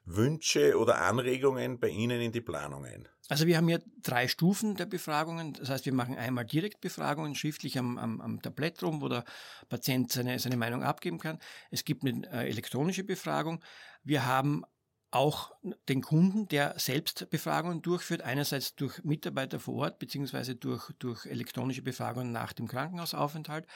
Wünsche 0.06 0.78
oder 0.78 1.02
Anregungen 1.02 1.80
bei 1.80 1.88
Ihnen 1.88 2.20
in 2.20 2.32
die 2.32 2.40
Planung 2.40 2.84
ein? 2.84 3.08
Also 3.28 3.46
wir 3.46 3.56
haben 3.56 3.66
hier 3.66 3.82
drei 4.02 4.28
Stufen 4.28 4.76
der 4.76 4.86
Befragungen. 4.86 5.52
Das 5.54 5.68
heißt, 5.68 5.84
wir 5.84 5.92
machen 5.92 6.16
einmal 6.16 6.44
Direktbefragungen 6.44 7.34
schriftlich 7.34 7.76
am, 7.76 7.98
am, 7.98 8.20
am 8.20 8.40
Tablett 8.40 8.82
rum, 8.82 9.02
wo 9.02 9.08
der 9.08 9.24
Patient 9.68 10.10
seine, 10.12 10.38
seine 10.38 10.56
Meinung 10.56 10.84
abgeben 10.84 11.18
kann. 11.18 11.40
Es 11.70 11.84
gibt 11.84 12.04
eine 12.04 12.24
äh, 12.30 12.48
elektronische 12.48 13.02
Befragung. 13.02 13.62
Wir 14.04 14.26
haben 14.26 14.64
auch 15.10 15.52
den 15.88 16.02
Kunden, 16.02 16.46
der 16.48 16.78
selbst 16.78 17.28
Befragungen 17.30 17.82
durchführt, 17.82 18.22
einerseits 18.22 18.76
durch 18.76 19.02
Mitarbeiter 19.02 19.58
vor 19.58 19.74
Ort 19.74 19.98
beziehungsweise 19.98 20.54
durch, 20.54 20.90
durch 20.98 21.26
elektronische 21.26 21.82
Befragungen 21.82 22.32
nach 22.32 22.52
dem 22.52 22.68
Krankenhausaufenthalt 22.68 23.66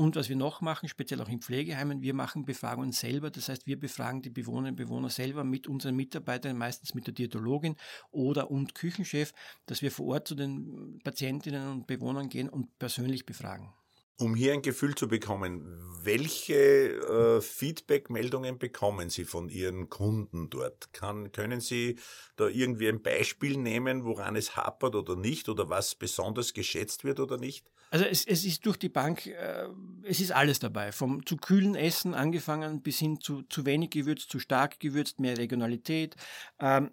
und 0.00 0.16
was 0.16 0.30
wir 0.30 0.36
noch 0.36 0.62
machen, 0.62 0.88
speziell 0.88 1.20
auch 1.20 1.28
in 1.28 1.42
Pflegeheimen, 1.42 2.00
wir 2.00 2.14
machen 2.14 2.46
Befragungen 2.46 2.90
selber. 2.90 3.30
Das 3.30 3.50
heißt, 3.50 3.66
wir 3.66 3.78
befragen 3.78 4.22
die 4.22 4.30
Bewohnerinnen 4.30 4.70
und 4.70 4.76
Bewohner 4.76 5.10
selber 5.10 5.44
mit 5.44 5.66
unseren 5.66 5.94
Mitarbeitern, 5.94 6.56
meistens 6.56 6.94
mit 6.94 7.06
der 7.06 7.12
Diätologin 7.12 7.76
oder 8.10 8.50
und 8.50 8.74
Küchenchef, 8.74 9.34
dass 9.66 9.82
wir 9.82 9.90
vor 9.90 10.06
Ort 10.06 10.26
zu 10.26 10.34
den 10.34 11.00
Patientinnen 11.04 11.70
und 11.70 11.86
Bewohnern 11.86 12.30
gehen 12.30 12.48
und 12.48 12.78
persönlich 12.78 13.26
befragen. 13.26 13.74
Um 14.20 14.34
hier 14.34 14.52
ein 14.52 14.60
Gefühl 14.60 14.94
zu 14.94 15.08
bekommen, 15.08 15.64
welche 16.02 16.54
äh, 16.54 17.40
Feedback-Meldungen 17.40 18.58
bekommen 18.58 19.08
Sie 19.08 19.24
von 19.24 19.48
Ihren 19.48 19.88
Kunden 19.88 20.50
dort? 20.50 20.92
Kann, 20.92 21.32
können 21.32 21.60
Sie 21.60 21.98
da 22.36 22.46
irgendwie 22.46 22.88
ein 22.88 23.02
Beispiel 23.02 23.56
nehmen, 23.56 24.04
woran 24.04 24.36
es 24.36 24.56
hapert 24.56 24.94
oder 24.94 25.16
nicht 25.16 25.48
oder 25.48 25.70
was 25.70 25.94
besonders 25.94 26.52
geschätzt 26.52 27.02
wird 27.04 27.18
oder 27.18 27.38
nicht? 27.38 27.70
Also 27.90 28.04
es, 28.04 28.26
es 28.26 28.44
ist 28.44 28.64
durch 28.66 28.76
die 28.76 28.90
Bank, 28.90 29.26
äh, 29.26 29.68
es 30.02 30.20
ist 30.20 30.32
alles 30.32 30.58
dabei. 30.58 30.92
Vom 30.92 31.24
zu 31.24 31.36
kühlen 31.36 31.74
Essen 31.74 32.12
angefangen 32.12 32.82
bis 32.82 32.98
hin 32.98 33.20
zu 33.20 33.42
zu 33.48 33.64
wenig 33.64 33.90
gewürzt, 33.90 34.30
zu 34.30 34.38
stark 34.38 34.80
gewürzt, 34.80 35.18
mehr 35.18 35.38
Regionalität. 35.38 36.14
Ähm, 36.60 36.90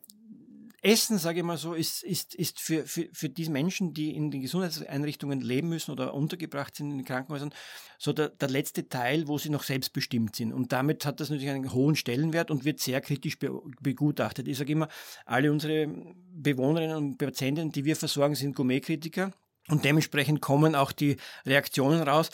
Essen, 0.84 1.18
sage 1.18 1.40
ich 1.40 1.46
mal 1.46 1.58
so, 1.58 1.74
ist, 1.74 2.04
ist, 2.04 2.36
ist 2.36 2.60
für, 2.60 2.86
für, 2.86 3.08
für 3.12 3.30
diese 3.30 3.50
Menschen, 3.50 3.94
die 3.94 4.16
in 4.16 4.30
den 4.30 4.42
Gesundheitseinrichtungen 4.42 5.42
leben 5.42 5.70
müssen 5.70 5.92
oder 5.92 6.14
untergebracht 6.14 6.76
sind 6.76 6.92
in 6.92 6.98
den 7.00 7.06
Krankenhäusern, 7.06 7.52
so 7.98 8.14
der, 8.14 8.30
der 8.30 8.50
letzte 8.50 8.88
Teil, 8.88 9.28
wo 9.28 9.40
sie 9.40 9.50
noch 9.50 9.64
selbstbestimmt 9.64 10.36
sind. 10.36 10.54
Und 10.54 10.72
damit 10.72 11.06
hat 11.06 11.20
das 11.20 11.30
natürlich 11.30 11.50
einen 11.50 11.74
hohen 11.74 11.96
Stellenwert 11.96 12.52
und 12.52 12.64
wird 12.64 12.80
sehr 12.80 13.02
kritisch 13.02 13.40
be 13.40 13.60
begutachtet. 13.82 14.48
Ich 14.48 14.58
sage 14.58 14.72
immer, 14.72 14.88
alle 15.26 15.52
unsere 15.52 15.88
Bewohnerinnen 16.32 16.96
und 16.96 17.18
Patienten, 17.18 17.72
die 17.72 17.86
wir 17.86 17.96
versorgen, 17.96 18.36
sind 18.36 18.56
Gourmetkritiker. 18.56 19.34
Und 19.70 19.84
dementsprechend 19.84 20.42
kommen 20.42 20.76
auch 20.76 20.92
die 20.92 21.18
Reaktionen 21.46 22.02
raus. 22.02 22.30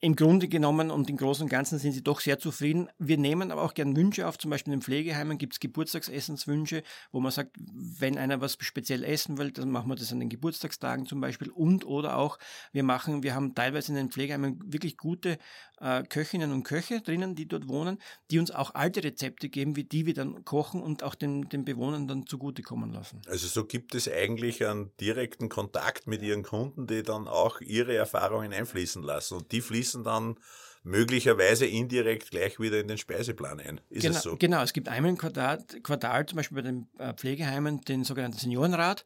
Im 0.00 0.14
Grunde 0.14 0.46
genommen 0.46 0.92
und 0.92 1.10
im 1.10 1.16
Großen 1.16 1.42
und 1.42 1.48
Ganzen 1.48 1.80
sind 1.80 1.90
sie 1.90 2.04
doch 2.04 2.20
sehr 2.20 2.38
zufrieden. 2.38 2.88
Wir 3.00 3.18
nehmen 3.18 3.50
aber 3.50 3.62
auch 3.62 3.74
gern 3.74 3.96
Wünsche 3.96 4.28
auf. 4.28 4.38
Zum 4.38 4.48
Beispiel 4.48 4.72
in 4.72 4.78
den 4.78 4.84
Pflegeheimen 4.84 5.38
gibt 5.38 5.54
es 5.54 5.60
Geburtstagsessenswünsche, 5.60 6.84
wo 7.10 7.18
man 7.18 7.32
sagt, 7.32 7.56
wenn 7.58 8.16
einer 8.16 8.40
was 8.40 8.56
speziell 8.60 9.02
essen 9.02 9.38
will, 9.38 9.50
dann 9.50 9.72
machen 9.72 9.88
wir 9.88 9.96
das 9.96 10.12
an 10.12 10.20
den 10.20 10.28
Geburtstagstagen 10.28 11.06
zum 11.06 11.20
Beispiel. 11.20 11.50
Und 11.50 11.84
oder 11.84 12.16
auch, 12.16 12.38
wir 12.70 12.84
machen, 12.84 13.24
wir 13.24 13.34
haben 13.34 13.56
teilweise 13.56 13.90
in 13.90 13.96
den 13.96 14.10
Pflegeheimen 14.10 14.72
wirklich 14.72 14.96
gute 14.96 15.36
äh, 15.80 16.02
Köchinnen 16.02 16.52
und 16.52 16.64
Köche 16.64 17.00
drinnen, 17.00 17.34
die 17.34 17.46
dort 17.46 17.68
wohnen, 17.68 17.98
die 18.30 18.38
uns 18.38 18.50
auch 18.50 18.74
alte 18.74 19.02
Rezepte 19.02 19.48
geben, 19.48 19.76
wie 19.76 19.84
die 19.84 20.06
wir 20.06 20.14
dann 20.14 20.44
kochen 20.44 20.82
und 20.82 21.02
auch 21.02 21.14
den, 21.14 21.48
den 21.48 21.64
Bewohnern 21.64 22.08
dann 22.08 22.26
zugutekommen 22.26 22.92
lassen. 22.92 23.22
Also 23.26 23.46
so 23.46 23.64
gibt 23.64 23.94
es 23.94 24.08
eigentlich 24.08 24.64
einen 24.66 24.90
direkten 25.00 25.48
Kontakt 25.48 26.06
mit 26.06 26.22
ihren 26.22 26.42
Kunden, 26.42 26.86
die 26.86 27.02
dann 27.02 27.28
auch 27.28 27.60
ihre 27.60 27.94
Erfahrungen 27.94 28.52
einfließen 28.52 29.02
lassen. 29.02 29.34
Und 29.38 29.52
die 29.52 29.60
fließen 29.60 30.04
dann 30.04 30.36
möglicherweise 30.82 31.66
indirekt 31.66 32.30
gleich 32.30 32.58
wieder 32.58 32.80
in 32.80 32.88
den 32.88 32.98
Speiseplan 32.98 33.60
ein. 33.60 33.80
Ist 33.90 34.02
genau, 34.02 34.16
es 34.16 34.22
so? 34.22 34.36
Genau, 34.36 34.62
es 34.62 34.72
gibt 34.72 34.88
einmal 34.88 35.10
im 35.10 35.18
Quartal, 35.18 35.64
Quartal 35.82 36.26
zum 36.26 36.36
Beispiel 36.36 36.56
bei 36.56 36.62
den 36.62 36.88
äh, 36.98 37.12
Pflegeheimen 37.14 37.80
den 37.82 38.04
sogenannten 38.04 38.38
Seniorenrat. 38.38 39.04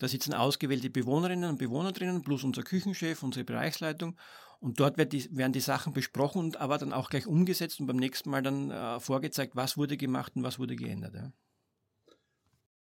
Da 0.00 0.08
sitzen 0.08 0.34
ausgewählte 0.34 0.90
Bewohnerinnen 0.90 1.48
und 1.48 1.58
Bewohner 1.58 1.92
drinnen, 1.92 2.22
plus 2.22 2.42
unser 2.42 2.62
Küchenchef, 2.62 3.22
unsere 3.22 3.44
Bereichsleitung. 3.44 4.16
Und 4.64 4.80
dort 4.80 4.96
wird 4.96 5.12
die, 5.12 5.28
werden 5.36 5.52
die 5.52 5.60
Sachen 5.60 5.92
besprochen 5.92 6.38
und 6.38 6.56
aber 6.56 6.78
dann 6.78 6.94
auch 6.94 7.10
gleich 7.10 7.26
umgesetzt 7.26 7.80
und 7.80 7.86
beim 7.86 7.98
nächsten 7.98 8.30
Mal 8.30 8.40
dann 8.40 8.70
äh, 8.70 8.98
vorgezeigt, 8.98 9.54
was 9.54 9.76
wurde 9.76 9.98
gemacht 9.98 10.32
und 10.36 10.42
was 10.42 10.58
wurde 10.58 10.74
geändert. 10.74 11.14
Ja. 11.14 11.32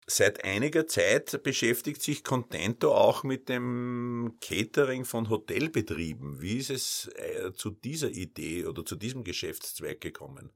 Seit 0.09 0.43
einiger 0.43 0.89
Zeit 0.89 1.41
beschäftigt 1.45 2.03
sich 2.03 2.25
Contento 2.25 2.93
auch 2.93 3.23
mit 3.23 3.49
dem 3.49 4.39
Catering 4.41 5.05
von 5.05 5.29
Hotelbetrieben. 5.29 6.43
Wie 6.43 6.57
ist 6.57 6.71
es 6.71 7.13
äh, 7.15 7.53
zu 7.53 7.71
dieser 7.71 8.11
Idee 8.11 8.67
oder 8.67 8.85
zu 8.85 8.97
diesem 8.97 9.23
Geschäftszweig 9.23 10.01
gekommen? 10.01 10.51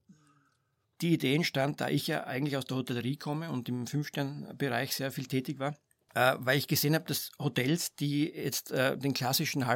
Die 1.02 1.12
Idee 1.12 1.37
entstand, 1.37 1.81
da 1.81 1.88
ich 1.88 2.09
ja 2.09 2.25
eigentlich 2.25 2.57
aus 2.57 2.64
der 2.64 2.79
Hotellerie 2.79 3.17
komme 3.17 3.52
und 3.52 3.69
im 3.69 3.87
Fünf-Stern-Bereich 3.87 4.97
sehr 4.97 5.12
viel 5.12 5.26
tätig 5.26 5.61
war, 5.61 5.76
äh, 6.17 6.35
weil 6.41 6.59
ich 6.59 6.67
gesehen 6.67 6.97
habe, 6.97 7.05
dass 7.05 7.31
Hotels, 7.38 7.95
die 7.95 8.25
jetzt 8.25 8.73
äh, 8.73 8.99
den 8.99 9.14
klassischen 9.14 9.69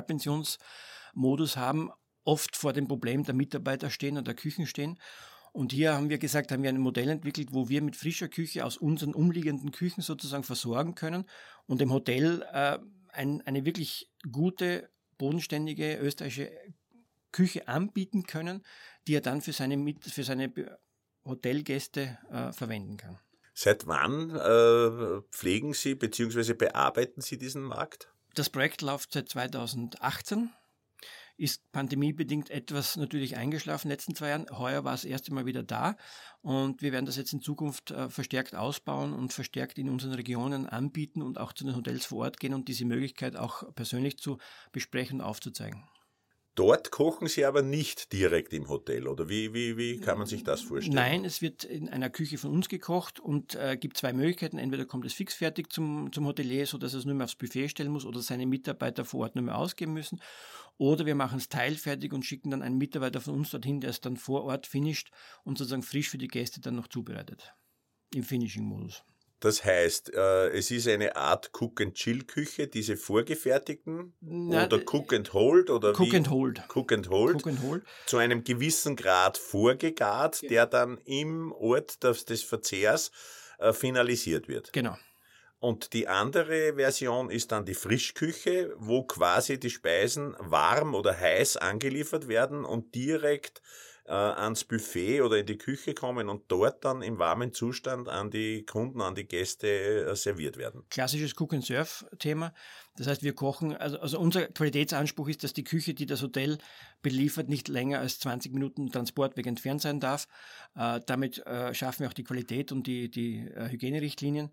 Halbpensionsmodus 1.16 1.56
haben, 1.56 1.90
oft 2.24 2.56
vor 2.56 2.72
dem 2.72 2.88
Problem 2.88 3.24
der 3.24 3.34
Mitarbeiter 3.34 3.90
stehen 3.90 4.14
oder 4.14 4.24
der 4.24 4.34
Küchen 4.34 4.66
stehen 4.66 4.98
und 5.52 5.72
hier 5.72 5.94
haben 5.94 6.10
wir 6.10 6.18
gesagt, 6.18 6.52
haben 6.52 6.62
wir 6.62 6.70
ein 6.70 6.78
Modell 6.78 7.08
entwickelt, 7.08 7.48
wo 7.52 7.68
wir 7.68 7.82
mit 7.82 7.96
frischer 7.96 8.28
Küche 8.28 8.64
aus 8.64 8.76
unseren 8.76 9.14
umliegenden 9.14 9.70
Küchen 9.70 10.02
sozusagen 10.02 10.44
versorgen 10.44 10.94
können 10.94 11.24
und 11.66 11.80
dem 11.80 11.92
Hotel 11.92 12.42
äh, 12.52 12.78
ein, 13.08 13.40
eine 13.46 13.64
wirklich 13.64 14.10
gute, 14.30 14.90
bodenständige 15.18 15.96
österreichische 15.96 16.50
Küche 17.32 17.68
anbieten 17.68 18.24
können, 18.24 18.62
die 19.06 19.14
er 19.14 19.20
dann 19.20 19.40
für 19.40 19.52
seine, 19.52 19.94
für 20.00 20.24
seine 20.24 20.52
Hotelgäste 21.24 22.18
äh, 22.30 22.52
verwenden 22.52 22.96
kann. 22.96 23.18
Seit 23.54 23.86
wann 23.86 24.30
äh, 24.30 25.22
pflegen 25.30 25.72
Sie 25.72 25.94
bzw. 25.94 26.52
bearbeiten 26.52 27.22
Sie 27.22 27.38
diesen 27.38 27.62
Markt? 27.62 28.12
Das 28.34 28.50
Projekt 28.50 28.82
läuft 28.82 29.12
seit 29.12 29.30
2018 29.30 30.50
ist 31.36 31.70
pandemiebedingt 31.72 32.50
etwas 32.50 32.96
natürlich 32.96 33.36
eingeschlafen 33.36 33.86
in 33.86 33.88
den 33.90 33.94
letzten 33.94 34.14
zwei 34.14 34.30
Jahren. 34.30 34.46
Heuer 34.50 34.84
war 34.84 34.94
es 34.94 35.04
erste 35.04 35.32
Mal 35.32 35.46
wieder 35.46 35.62
da 35.62 35.96
und 36.42 36.82
wir 36.82 36.92
werden 36.92 37.06
das 37.06 37.16
jetzt 37.16 37.32
in 37.32 37.40
Zukunft 37.40 37.90
äh, 37.90 38.08
verstärkt 38.08 38.54
ausbauen 38.54 39.12
und 39.12 39.32
verstärkt 39.32 39.78
in 39.78 39.88
unseren 39.88 40.14
Regionen 40.14 40.66
anbieten 40.66 41.22
und 41.22 41.38
auch 41.38 41.52
zu 41.52 41.64
den 41.64 41.76
Hotels 41.76 42.06
vor 42.06 42.24
Ort 42.24 42.40
gehen 42.40 42.54
und 42.54 42.68
diese 42.68 42.84
Möglichkeit 42.84 43.36
auch 43.36 43.74
persönlich 43.74 44.18
zu 44.18 44.38
besprechen 44.72 45.20
und 45.20 45.26
aufzuzeigen. 45.26 45.84
Dort 46.56 46.90
kochen 46.90 47.28
Sie 47.28 47.44
aber 47.44 47.60
nicht 47.60 48.14
direkt 48.14 48.54
im 48.54 48.70
Hotel, 48.70 49.08
oder 49.08 49.28
wie, 49.28 49.52
wie, 49.52 49.76
wie 49.76 50.00
kann 50.00 50.16
man 50.16 50.26
sich 50.26 50.42
das 50.42 50.62
vorstellen? 50.62 50.94
Nein, 50.94 51.24
es 51.26 51.42
wird 51.42 51.64
in 51.64 51.90
einer 51.90 52.08
Küche 52.08 52.38
von 52.38 52.50
uns 52.50 52.70
gekocht 52.70 53.20
und 53.20 53.54
äh, 53.56 53.76
gibt 53.76 53.98
zwei 53.98 54.14
Möglichkeiten. 54.14 54.56
Entweder 54.56 54.86
kommt 54.86 55.04
es 55.04 55.12
fixfertig 55.12 55.68
zum, 55.68 56.10
zum 56.14 56.24
Hotelier, 56.24 56.64
sodass 56.64 56.94
er 56.94 57.00
es 57.00 57.04
nur 57.04 57.14
mehr 57.14 57.24
aufs 57.24 57.34
Buffet 57.34 57.68
stellen 57.68 57.90
muss 57.90 58.06
oder 58.06 58.20
seine 58.20 58.46
Mitarbeiter 58.46 59.04
vor 59.04 59.20
Ort 59.20 59.34
nur 59.34 59.44
mehr 59.44 59.58
ausgeben 59.58 59.92
müssen. 59.92 60.18
Oder 60.78 61.06
wir 61.06 61.14
machen 61.14 61.38
es 61.38 61.48
teilfertig 61.48 62.12
und 62.12 62.24
schicken 62.24 62.50
dann 62.50 62.62
einen 62.62 62.78
Mitarbeiter 62.78 63.20
von 63.20 63.34
uns 63.34 63.50
dorthin, 63.50 63.80
der 63.80 63.90
es 63.90 64.00
dann 64.00 64.16
vor 64.16 64.44
Ort 64.44 64.66
finisht 64.66 65.10
und 65.44 65.58
sozusagen 65.58 65.82
frisch 65.82 66.10
für 66.10 66.18
die 66.18 66.28
Gäste 66.28 66.60
dann 66.60 66.76
noch 66.76 66.88
zubereitet. 66.88 67.54
Im 68.14 68.22
Finishing-Modus. 68.22 69.02
Das 69.40 69.64
heißt, 69.64 70.14
äh, 70.14 70.48
es 70.48 70.70
ist 70.70 70.88
eine 70.88 71.14
Art 71.14 71.50
Cook-and-Chill-Küche, 71.52 72.68
diese 72.68 72.96
vorgefertigten 72.96 74.14
Na, 74.20 74.64
oder 74.64 74.78
Cook-and-Hold 74.78 75.68
oder 75.68 75.90
Cook 75.90 76.14
and 76.14 76.30
Hold. 76.30 76.62
Cook 76.74 76.92
and 76.92 77.10
Hold. 77.10 77.36
Cook 77.36 77.46
and 77.46 77.62
Hold. 77.62 77.82
Zu 78.06 78.16
einem 78.16 78.44
gewissen 78.44 78.96
Grad 78.96 79.36
vorgegart, 79.36 80.40
ja. 80.42 80.48
der 80.48 80.66
dann 80.66 80.98
im 81.04 81.52
Ort 81.52 82.02
des, 82.02 82.24
des 82.24 82.42
Verzehrs 82.42 83.10
äh, 83.58 83.74
finalisiert 83.74 84.48
wird. 84.48 84.72
Genau. 84.72 84.96
Und 85.58 85.94
die 85.94 86.06
andere 86.06 86.74
Version 86.74 87.30
ist 87.30 87.50
dann 87.50 87.64
die 87.64 87.74
Frischküche, 87.74 88.74
wo 88.78 89.04
quasi 89.04 89.58
die 89.58 89.70
Speisen 89.70 90.36
warm 90.38 90.94
oder 90.94 91.18
heiß 91.18 91.56
angeliefert 91.56 92.28
werden 92.28 92.64
und 92.64 92.94
direkt 92.94 93.62
äh, 94.08 94.12
ans 94.12 94.64
Buffet 94.64 95.22
oder 95.22 95.38
in 95.38 95.46
die 95.46 95.58
Küche 95.58 95.94
kommen 95.94 96.28
und 96.28 96.44
dort 96.48 96.84
dann 96.84 97.02
im 97.02 97.18
warmen 97.18 97.52
Zustand 97.52 98.08
an 98.08 98.30
die 98.30 98.64
Kunden, 98.64 99.00
an 99.00 99.14
die 99.14 99.26
Gäste 99.26 100.06
äh, 100.06 100.14
serviert 100.14 100.56
werden. 100.56 100.84
Klassisches 100.90 101.34
Cook-and-Serve-Thema. 101.38 102.54
Das 102.96 103.06
heißt, 103.06 103.22
wir 103.22 103.34
kochen, 103.34 103.76
also, 103.76 103.98
also 103.98 104.18
unser 104.18 104.46
Qualitätsanspruch 104.46 105.28
ist, 105.28 105.44
dass 105.44 105.52
die 105.52 105.64
Küche, 105.64 105.94
die 105.94 106.06
das 106.06 106.22
Hotel 106.22 106.58
beliefert, 107.02 107.48
nicht 107.48 107.68
länger 107.68 107.98
als 107.98 108.18
20 108.20 108.52
Minuten 108.52 108.90
Transportweg 108.90 109.46
entfernt 109.46 109.82
sein 109.82 110.00
darf. 110.00 110.28
Äh, 110.76 111.00
damit 111.06 111.44
äh, 111.46 111.74
schaffen 111.74 112.00
wir 112.00 112.08
auch 112.08 112.14
die 112.14 112.24
Qualität 112.24 112.72
und 112.72 112.86
die, 112.86 113.10
die 113.10 113.38
äh, 113.38 113.70
Hygienerichtlinien. 113.70 114.50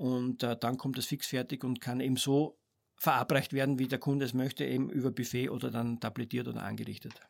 Und 0.00 0.42
äh, 0.42 0.56
dann 0.58 0.78
kommt 0.78 0.96
es 0.96 1.04
fix 1.04 1.26
fertig 1.26 1.62
und 1.62 1.82
kann 1.82 2.00
eben 2.00 2.16
so 2.16 2.58
verabreicht 2.96 3.52
werden, 3.52 3.78
wie 3.78 3.86
der 3.86 3.98
Kunde 3.98 4.24
es 4.24 4.32
möchte, 4.32 4.64
eben 4.64 4.88
über 4.88 5.10
Buffet 5.10 5.50
oder 5.50 5.70
dann 5.70 6.00
tabletiert 6.00 6.48
oder 6.48 6.62
angerichtet. 6.62 7.20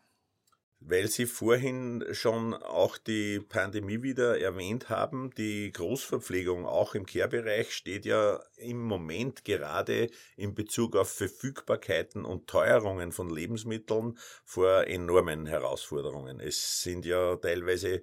Weil 0.78 1.08
Sie 1.08 1.26
vorhin 1.26 2.04
schon 2.12 2.54
auch 2.54 2.96
die 2.96 3.40
Pandemie 3.40 4.02
wieder 4.02 4.40
erwähnt 4.40 4.88
haben, 4.88 5.32
die 5.36 5.72
Großverpflegung 5.72 6.64
auch 6.64 6.94
im 6.94 7.06
Care-Bereich 7.06 7.74
steht 7.74 8.06
ja 8.06 8.40
im 8.56 8.84
Moment 8.84 9.44
gerade 9.44 10.08
in 10.36 10.54
Bezug 10.54 10.94
auf 10.94 11.10
Verfügbarkeiten 11.10 12.24
und 12.24 12.46
Teuerungen 12.46 13.10
von 13.10 13.30
Lebensmitteln 13.30 14.16
vor 14.44 14.86
enormen 14.86 15.46
Herausforderungen. 15.46 16.38
Es 16.38 16.82
sind 16.82 17.04
ja 17.04 17.34
teilweise 17.34 18.02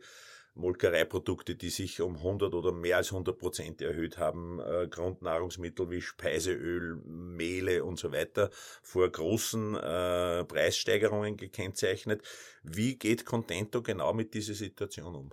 Molkereiprodukte, 0.57 1.55
die 1.55 1.69
sich 1.69 2.01
um 2.01 2.15
100 2.15 2.53
oder 2.53 2.71
mehr 2.71 2.97
als 2.97 3.11
100 3.11 3.37
Prozent 3.37 3.81
erhöht 3.81 4.17
haben, 4.17 4.59
äh, 4.59 4.87
Grundnahrungsmittel 4.87 5.89
wie 5.89 6.01
Speiseöl, 6.01 6.95
Mehle 7.05 7.83
und 7.83 7.99
so 7.99 8.11
weiter, 8.11 8.49
vor 8.81 9.09
großen 9.09 9.75
äh, 9.75 10.43
Preissteigerungen 10.45 11.37
gekennzeichnet. 11.37 12.21
Wie 12.63 12.95
geht 12.95 13.25
Contento 13.25 13.81
genau 13.81 14.13
mit 14.13 14.33
dieser 14.33 14.53
Situation 14.53 15.15
um? 15.15 15.29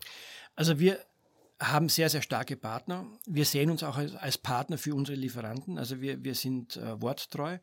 Also 0.54 0.78
wir 0.78 0.99
haben 1.61 1.88
sehr, 1.88 2.11
sehr 2.11 2.23
starke 2.23 2.57
Partner. 2.57 3.07
Wir 3.26 3.45
sehen 3.45 3.71
uns 3.71 3.83
auch 3.83 3.97
als, 3.97 4.14
als 4.14 4.38
Partner 4.38 4.78
für 4.78 4.95
unsere 4.95 5.16
Lieferanten. 5.16 5.78
Also 5.78 6.00
wir, 6.00 6.23
wir 6.23 6.35
sind 6.35 6.76
äh, 6.76 7.00
worttreu. 7.00 7.59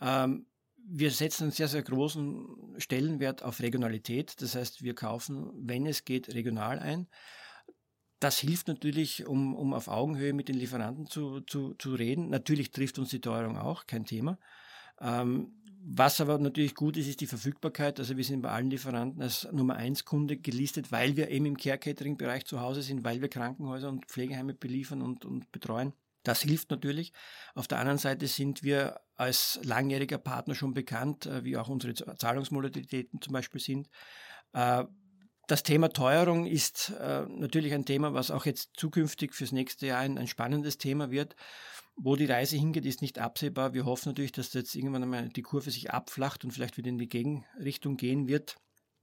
Ähm, 0.00 0.46
wir 0.84 1.10
setzen 1.10 1.44
einen 1.44 1.52
sehr, 1.52 1.68
sehr 1.68 1.82
großen 1.82 2.74
Stellenwert 2.78 3.42
auf 3.42 3.60
Regionalität. 3.60 4.40
Das 4.40 4.54
heißt, 4.54 4.82
wir 4.82 4.94
kaufen, 4.94 5.50
wenn 5.56 5.86
es 5.86 6.04
geht, 6.04 6.34
regional 6.34 6.78
ein. 6.78 7.08
Das 8.20 8.38
hilft 8.38 8.68
natürlich, 8.68 9.26
um, 9.26 9.54
um 9.54 9.74
auf 9.74 9.88
Augenhöhe 9.88 10.32
mit 10.32 10.48
den 10.48 10.56
Lieferanten 10.56 11.06
zu, 11.06 11.40
zu, 11.40 11.74
zu 11.74 11.94
reden. 11.94 12.28
Natürlich 12.28 12.70
trifft 12.70 12.98
uns 12.98 13.10
die 13.10 13.20
Teuerung 13.20 13.58
auch, 13.58 13.86
kein 13.86 14.04
Thema. 14.04 14.38
Ähm, 15.00 15.54
was 15.84 16.20
aber 16.20 16.38
natürlich 16.38 16.76
gut 16.76 16.96
ist, 16.96 17.08
ist 17.08 17.20
die 17.20 17.26
Verfügbarkeit. 17.26 17.98
Also 17.98 18.16
wir 18.16 18.22
sind 18.22 18.42
bei 18.42 18.50
allen 18.50 18.70
Lieferanten 18.70 19.20
als 19.20 19.48
Nummer 19.50 19.74
eins 19.74 20.04
Kunde 20.04 20.36
gelistet, 20.36 20.92
weil 20.92 21.16
wir 21.16 21.30
eben 21.30 21.46
im 21.46 21.56
Care-Catering-Bereich 21.56 22.44
zu 22.44 22.60
Hause 22.60 22.82
sind, 22.82 23.02
weil 23.02 23.20
wir 23.20 23.28
Krankenhäuser 23.28 23.88
und 23.88 24.06
Pflegeheime 24.06 24.54
beliefern 24.54 25.02
und, 25.02 25.24
und 25.24 25.50
betreuen. 25.50 25.92
Das 26.22 26.42
hilft 26.42 26.70
natürlich. 26.70 27.12
Auf 27.54 27.68
der 27.68 27.78
anderen 27.78 27.98
Seite 27.98 28.26
sind 28.26 28.62
wir 28.62 29.00
als 29.16 29.58
langjähriger 29.62 30.18
Partner 30.18 30.54
schon 30.54 30.74
bekannt, 30.74 31.26
äh, 31.26 31.44
wie 31.44 31.56
auch 31.56 31.68
unsere 31.68 31.94
Zahlungsmodalitäten 31.94 33.20
zum 33.20 33.32
Beispiel 33.32 33.60
sind. 33.60 33.88
Äh, 34.52 34.84
das 35.48 35.64
Thema 35.64 35.88
Teuerung 35.92 36.46
ist 36.46 36.90
äh, 37.00 37.26
natürlich 37.28 37.74
ein 37.74 37.84
Thema, 37.84 38.14
was 38.14 38.30
auch 38.30 38.46
jetzt 38.46 38.70
zukünftig 38.76 39.34
fürs 39.34 39.52
nächste 39.52 39.86
Jahr 39.86 40.00
ein, 40.00 40.16
ein 40.16 40.28
spannendes 40.28 40.78
Thema 40.78 41.10
wird. 41.10 41.34
Wo 41.96 42.16
die 42.16 42.24
Reise 42.26 42.56
hingeht, 42.56 42.86
ist 42.86 43.02
nicht 43.02 43.18
absehbar. 43.18 43.74
Wir 43.74 43.84
hoffen 43.84 44.10
natürlich, 44.10 44.32
dass 44.32 44.54
jetzt 44.54 44.74
irgendwann 44.74 45.02
einmal 45.02 45.28
die 45.28 45.42
Kurve 45.42 45.70
sich 45.70 45.90
abflacht 45.90 46.44
und 46.44 46.52
vielleicht 46.52 46.78
wieder 46.78 46.88
in 46.88 46.96
die 46.96 47.08
Gegenrichtung 47.08 47.96
gehen 47.96 48.28
wird. 48.28 48.56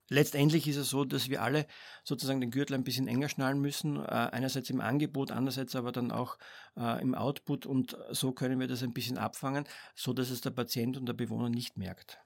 Letztendlich 0.10 0.68
ist 0.68 0.78
es 0.78 0.90
so, 0.90 1.06
dass 1.06 1.30
wir 1.30 1.42
alle 1.42 1.66
sozusagen 2.04 2.42
den 2.42 2.52
Gürtel 2.52 2.74
ein 2.74 2.84
bisschen 2.84 3.08
enger 3.08 3.30
schnallen 3.30 3.62
müssen, 3.62 3.98
äh, 3.98 4.08
einerseits 4.32 4.70
im 4.70 4.82
Angebot, 4.82 5.32
andererseits 5.32 5.76
aber 5.76 5.92
dann 5.92 6.12
auch 6.12 6.38
äh, 6.76 7.02
im 7.02 7.16
Output 7.16 7.66
und 7.66 7.98
so 8.12 8.32
können 8.32 8.60
wir 8.60 8.68
das 8.68 8.84
ein 8.84 8.94
bisschen 8.94 9.18
abfangen, 9.18 9.66
so 9.96 10.14
dass 10.14 10.30
es 10.30 10.42
der 10.42 10.52
Patient 10.52 10.98
und 10.98 11.06
der 11.06 11.14
Bewohner 11.14 11.50
nicht 11.50 11.78
merkt. 11.78 12.20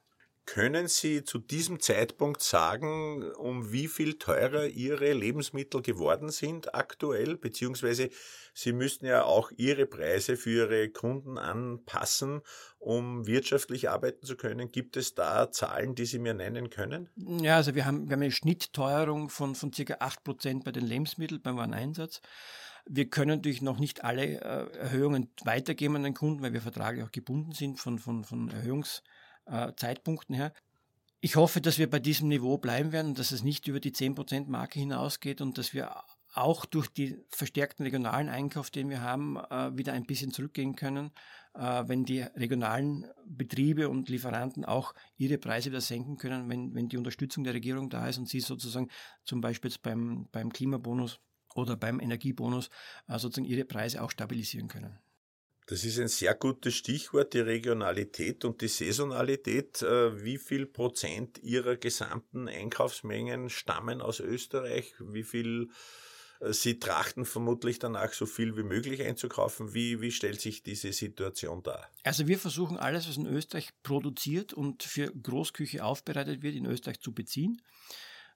Können 0.46 0.90
Sie 0.90 1.24
zu 1.24 1.40
diesem 1.40 1.80
Zeitpunkt 1.80 2.42
sagen, 2.42 3.32
um 3.32 3.72
wie 3.72 3.88
viel 3.88 4.20
teurer 4.20 4.68
Ihre 4.68 5.14
Lebensmittel 5.14 5.82
geworden 5.82 6.30
sind 6.30 6.76
aktuell? 6.76 7.38
Beziehungsweise 7.38 8.10
Sie 8.54 8.74
müssten 8.74 9.06
ja 9.06 9.24
auch 9.24 9.52
Ihre 9.56 9.86
Preise 9.86 10.36
für 10.36 10.66
Ihre 10.66 10.90
Kunden 10.90 11.38
anpassen, 11.38 12.42
um 12.78 13.26
wirtschaftlich 13.26 13.90
arbeiten 13.90 14.26
zu 14.26 14.36
können. 14.36 14.70
Gibt 14.70 14.98
es 14.98 15.16
da 15.16 15.50
Zahlen, 15.50 15.96
die 15.96 16.06
Sie 16.06 16.20
mir 16.20 16.34
nennen 16.34 16.70
können? 16.70 17.10
Ja, 17.16 17.56
also 17.56 17.74
wir 17.74 17.86
haben, 17.86 18.10
wir 18.10 18.16
haben 18.16 18.22
eine 18.22 18.32
Schnittteuerung 18.32 19.30
von, 19.30 19.56
von 19.56 19.72
circa 19.72 19.96
8% 20.06 20.66
bei 20.66 20.74
den 20.74 20.86
Lebensmitteln 20.86 21.42
beim 21.42 21.56
Wareneinsatz. 21.56 22.22
Wir 22.86 23.10
können 23.10 23.38
natürlich 23.38 23.62
noch 23.62 23.80
nicht 23.80 24.04
alle 24.04 24.42
äh, 24.42 24.78
Erhöhungen 24.78 25.30
weitergeben 25.46 25.96
an 25.96 26.04
den 26.04 26.14
Kunden, 26.14 26.44
weil 26.44 26.52
wir 26.52 26.62
vertraglich 26.62 27.06
auch 27.06 27.12
gebunden 27.12 27.54
sind 27.54 27.80
von, 27.80 27.98
von, 27.98 28.26
von 28.26 28.52
Erhöhungs- 28.52 29.04
äh, 29.46 29.72
Zeitpunkten 29.76 30.36
her. 30.36 30.54
Ich 31.20 31.36
hoffe, 31.38 31.62
dass 31.62 31.78
wir 31.78 31.90
bei 31.90 32.00
diesem 32.00 32.28
Niveau 32.28 32.58
bleiben 32.58 32.92
werden, 32.92 33.16
dass 33.16 33.32
es 33.32 33.44
nicht 33.44 33.68
über 33.68 33.80
die 33.80 33.94
10%-Marke 33.94 34.80
hinausgeht 34.80 35.40
und 35.40 35.58
dass 35.58 35.74
wir 35.74 35.96
auch 36.34 36.66
durch 36.66 36.88
den 36.90 37.24
verstärkten 37.30 37.84
regionalen 37.86 38.28
Einkauf, 38.28 38.72
den 38.72 38.90
wir 38.90 39.02
haben, 39.02 39.38
äh, 39.38 39.78
wieder 39.78 39.94
ein 39.94 40.06
bisschen 40.06 40.32
zurückgehen 40.32 40.76
können, 40.76 41.12
äh, 41.54 41.84
wenn 41.88 42.06
die 42.06 42.22
regionalen 42.22 43.06
Betriebe 43.26 43.88
und 43.90 44.10
Lieferanten 44.10 44.66
auch 44.66 44.94
ihre 45.16 45.38
Preise 45.38 45.70
wieder 45.70 45.82
senken 45.82 46.18
können, 46.18 46.50
wenn, 46.50 46.74
wenn 46.74 46.90
die 46.90 46.98
Unterstützung 46.98 47.44
der 47.44 47.54
Regierung 47.54 47.90
da 47.90 48.08
ist 48.08 48.18
und 48.18 48.28
sie 48.28 48.40
sozusagen 48.40 48.90
zum 49.24 49.42
Beispiel 49.42 49.72
beim, 49.82 50.28
beim 50.32 50.52
Klimabonus 50.52 51.20
oder 51.56 51.78
beim 51.78 52.00
Energiebonus 52.00 52.70
äh, 53.08 53.20
sozusagen 53.20 53.46
ihre 53.48 53.66
Preise 53.66 54.02
auch 54.02 54.12
stabilisieren 54.12 54.68
können. 54.68 54.98
Das 55.68 55.86
ist 55.86 56.00
ein 56.00 56.10
sehr 56.10 56.36
gutes 56.36 56.76
Stichwort, 56.76 57.34
die 57.34 57.40
Regionalität 57.40 58.44
und 58.44 58.62
die 58.62 58.68
Saisonalität. 58.68 59.82
Äh, 59.82 60.24
wie 60.24 60.38
viel 60.38 60.66
Prozent 60.66 61.40
Ihrer 61.42 61.78
gesamten 61.78 62.48
Einkaufsmengen 62.48 63.50
stammen 63.50 64.02
aus 64.02 64.20
Österreich? 64.20 64.94
Wie 65.00 65.24
viel 65.24 65.70
äh, 66.44 66.54
Sie 66.54 66.80
trachten 66.80 67.26
vermutlich 67.26 67.80
danach, 67.80 68.14
so 68.14 68.26
viel 68.26 68.58
wie 68.58 68.64
möglich 68.64 69.02
einzukaufen. 69.02 69.74
Wie, 69.74 70.02
wie 70.02 70.12
stellt 70.12 70.42
sich 70.42 70.64
diese 70.64 70.92
Situation 70.92 71.64
dar? 71.64 71.90
Also 72.04 72.28
wir 72.28 72.38
versuchen 72.38 72.78
alles, 72.78 73.08
was 73.08 73.18
in 73.18 73.26
Österreich 73.26 73.70
produziert 73.84 74.54
und 74.54 74.84
für 74.84 75.12
Großküche 75.12 75.84
aufbereitet 75.84 76.44
wird, 76.44 76.56
in 76.56 76.66
Österreich 76.66 77.00
zu 77.00 77.14
beziehen. 77.14 77.62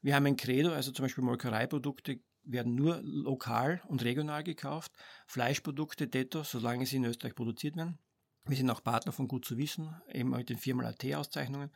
Wir 0.01 0.15
haben 0.15 0.27
ein 0.27 0.37
Credo, 0.37 0.71
also 0.71 0.91
zum 0.91 1.03
Beispiel 1.03 1.23
Molkereiprodukte 1.23 2.19
werden 2.51 2.75
nur 2.75 2.99
lokal 3.03 3.81
und 3.87 4.03
regional 4.03 4.43
gekauft. 4.43 4.91
Fleischprodukte 5.27 6.07
detto, 6.07 6.43
solange 6.43 6.85
sie 6.85 6.97
in 6.97 7.05
Österreich 7.05 7.35
produziert 7.35 7.75
werden. 7.75 7.99
Wir 8.45 8.57
sind 8.57 8.69
auch 8.69 8.83
Partner 8.83 9.11
von 9.11 9.27
Gut 9.27 9.45
zu 9.45 9.57
wissen, 9.57 9.93
eben 10.11 10.29
mit 10.29 10.49
den 10.49 10.57
4x-AT-Auszeichnungen. 10.57 11.71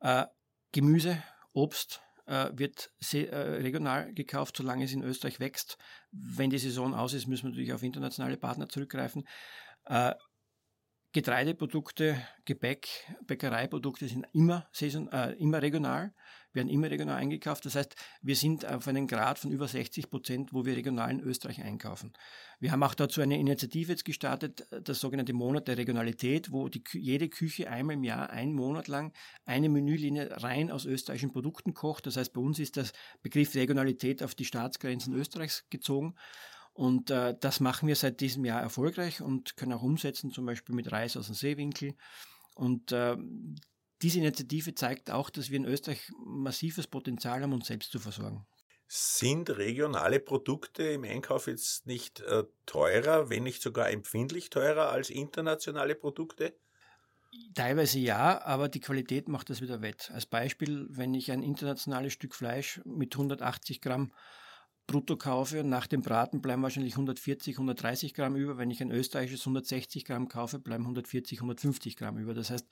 Äh, 0.00 0.26
Gemüse, 0.72 1.22
Obst 1.52 2.02
äh, 2.26 2.50
wird 2.52 2.90
äh, 3.12 3.34
regional 3.34 4.12
gekauft, 4.12 4.56
solange 4.56 4.84
es 4.84 4.92
in 4.92 5.02
Österreich 5.02 5.40
wächst. 5.40 5.78
Wenn 6.10 6.50
die 6.50 6.58
Saison 6.58 6.94
aus 6.94 7.14
ist, 7.14 7.26
müssen 7.26 7.44
wir 7.44 7.50
natürlich 7.50 7.72
auf 7.72 7.82
internationale 7.82 8.36
Partner 8.36 8.68
zurückgreifen. 8.68 9.26
Äh, 9.86 10.14
Getreideprodukte, 11.12 12.20
Gebäck, 12.44 12.88
Bäckereiprodukte 13.26 14.08
sind 14.08 14.26
immer, 14.32 14.68
saison, 14.72 15.08
äh, 15.08 15.32
immer 15.34 15.62
regional, 15.62 16.12
werden 16.54 16.68
immer 16.68 16.90
regional 16.90 17.16
eingekauft. 17.16 17.66
Das 17.66 17.74
heißt, 17.74 17.96
wir 18.22 18.36
sind 18.36 18.64
auf 18.64 18.88
einem 18.88 19.06
Grad 19.06 19.38
von 19.38 19.50
über 19.50 19.68
60 19.68 20.10
Prozent, 20.10 20.52
wo 20.52 20.64
wir 20.64 20.76
regional 20.76 21.10
in 21.10 21.20
Österreich 21.20 21.62
einkaufen. 21.62 22.12
Wir 22.60 22.72
haben 22.72 22.82
auch 22.82 22.94
dazu 22.94 23.20
eine 23.20 23.38
Initiative 23.38 23.92
jetzt 23.92 24.04
gestartet, 24.04 24.66
das 24.82 25.00
sogenannte 25.00 25.32
Monat 25.32 25.68
der 25.68 25.76
Regionalität, 25.76 26.52
wo 26.52 26.68
die, 26.68 26.82
jede 26.92 27.28
Küche 27.28 27.68
einmal 27.68 27.94
im 27.94 28.04
Jahr, 28.04 28.30
einen 28.30 28.54
Monat 28.54 28.88
lang, 28.88 29.12
eine 29.44 29.68
Menülinie 29.68 30.42
rein 30.42 30.70
aus 30.70 30.84
österreichischen 30.84 31.32
Produkten 31.32 31.74
kocht. 31.74 32.06
Das 32.06 32.16
heißt, 32.16 32.32
bei 32.32 32.40
uns 32.40 32.58
ist 32.58 32.76
das 32.76 32.92
Begriff 33.22 33.54
Regionalität 33.54 34.22
auf 34.22 34.34
die 34.34 34.44
Staatsgrenzen 34.44 35.14
Österreichs 35.14 35.66
gezogen. 35.70 36.14
Und 36.72 37.10
äh, 37.10 37.36
das 37.38 37.60
machen 37.60 37.86
wir 37.86 37.94
seit 37.94 38.20
diesem 38.20 38.44
Jahr 38.44 38.60
erfolgreich 38.60 39.20
und 39.20 39.56
können 39.56 39.72
auch 39.72 39.82
umsetzen, 39.82 40.32
zum 40.32 40.44
Beispiel 40.44 40.74
mit 40.74 40.90
Reis 40.90 41.16
aus 41.16 41.26
dem 41.26 41.34
Seewinkel. 41.36 41.94
Und 42.56 42.90
äh, 42.92 43.16
diese 44.04 44.18
Initiative 44.18 44.74
zeigt 44.74 45.10
auch, 45.10 45.30
dass 45.30 45.48
wir 45.48 45.56
in 45.56 45.64
Österreich 45.64 46.12
massives 46.22 46.86
Potenzial 46.86 47.40
haben, 47.40 47.54
uns 47.54 47.68
selbst 47.68 47.90
zu 47.90 47.98
versorgen. 47.98 48.46
Sind 48.86 49.48
regionale 49.48 50.20
Produkte 50.20 50.82
im 50.82 51.04
Einkauf 51.04 51.46
jetzt 51.46 51.86
nicht 51.86 52.20
äh, 52.20 52.44
teurer, 52.66 53.30
wenn 53.30 53.44
nicht 53.44 53.62
sogar 53.62 53.90
empfindlich 53.90 54.50
teurer 54.50 54.90
als 54.90 55.08
internationale 55.08 55.94
Produkte? 55.94 56.54
Teilweise 57.54 57.98
ja, 57.98 58.44
aber 58.44 58.68
die 58.68 58.80
Qualität 58.80 59.26
macht 59.26 59.48
das 59.48 59.62
wieder 59.62 59.80
wett. 59.80 60.10
Als 60.12 60.26
Beispiel, 60.26 60.86
wenn 60.90 61.14
ich 61.14 61.32
ein 61.32 61.42
internationales 61.42 62.12
Stück 62.12 62.34
Fleisch 62.34 62.82
mit 62.84 63.14
180 63.14 63.80
Gramm 63.80 64.12
brutto 64.86 65.16
kaufe 65.16 65.60
und 65.60 65.68
nach 65.68 65.86
dem 65.86 66.02
Braten 66.02 66.42
bleiben 66.42 66.62
wahrscheinlich 66.62 66.94
140, 66.94 67.56
130 67.56 68.14
Gramm 68.14 68.36
über. 68.36 68.58
Wenn 68.58 68.70
ich 68.70 68.82
ein 68.82 68.90
österreichisches 68.90 69.42
160 69.42 70.04
Gramm 70.04 70.28
kaufe, 70.28 70.58
bleiben 70.58 70.84
140, 70.84 71.38
150 71.38 71.96
Gramm 71.96 72.18
über. 72.18 72.34
Das 72.34 72.50
heißt, 72.50 72.66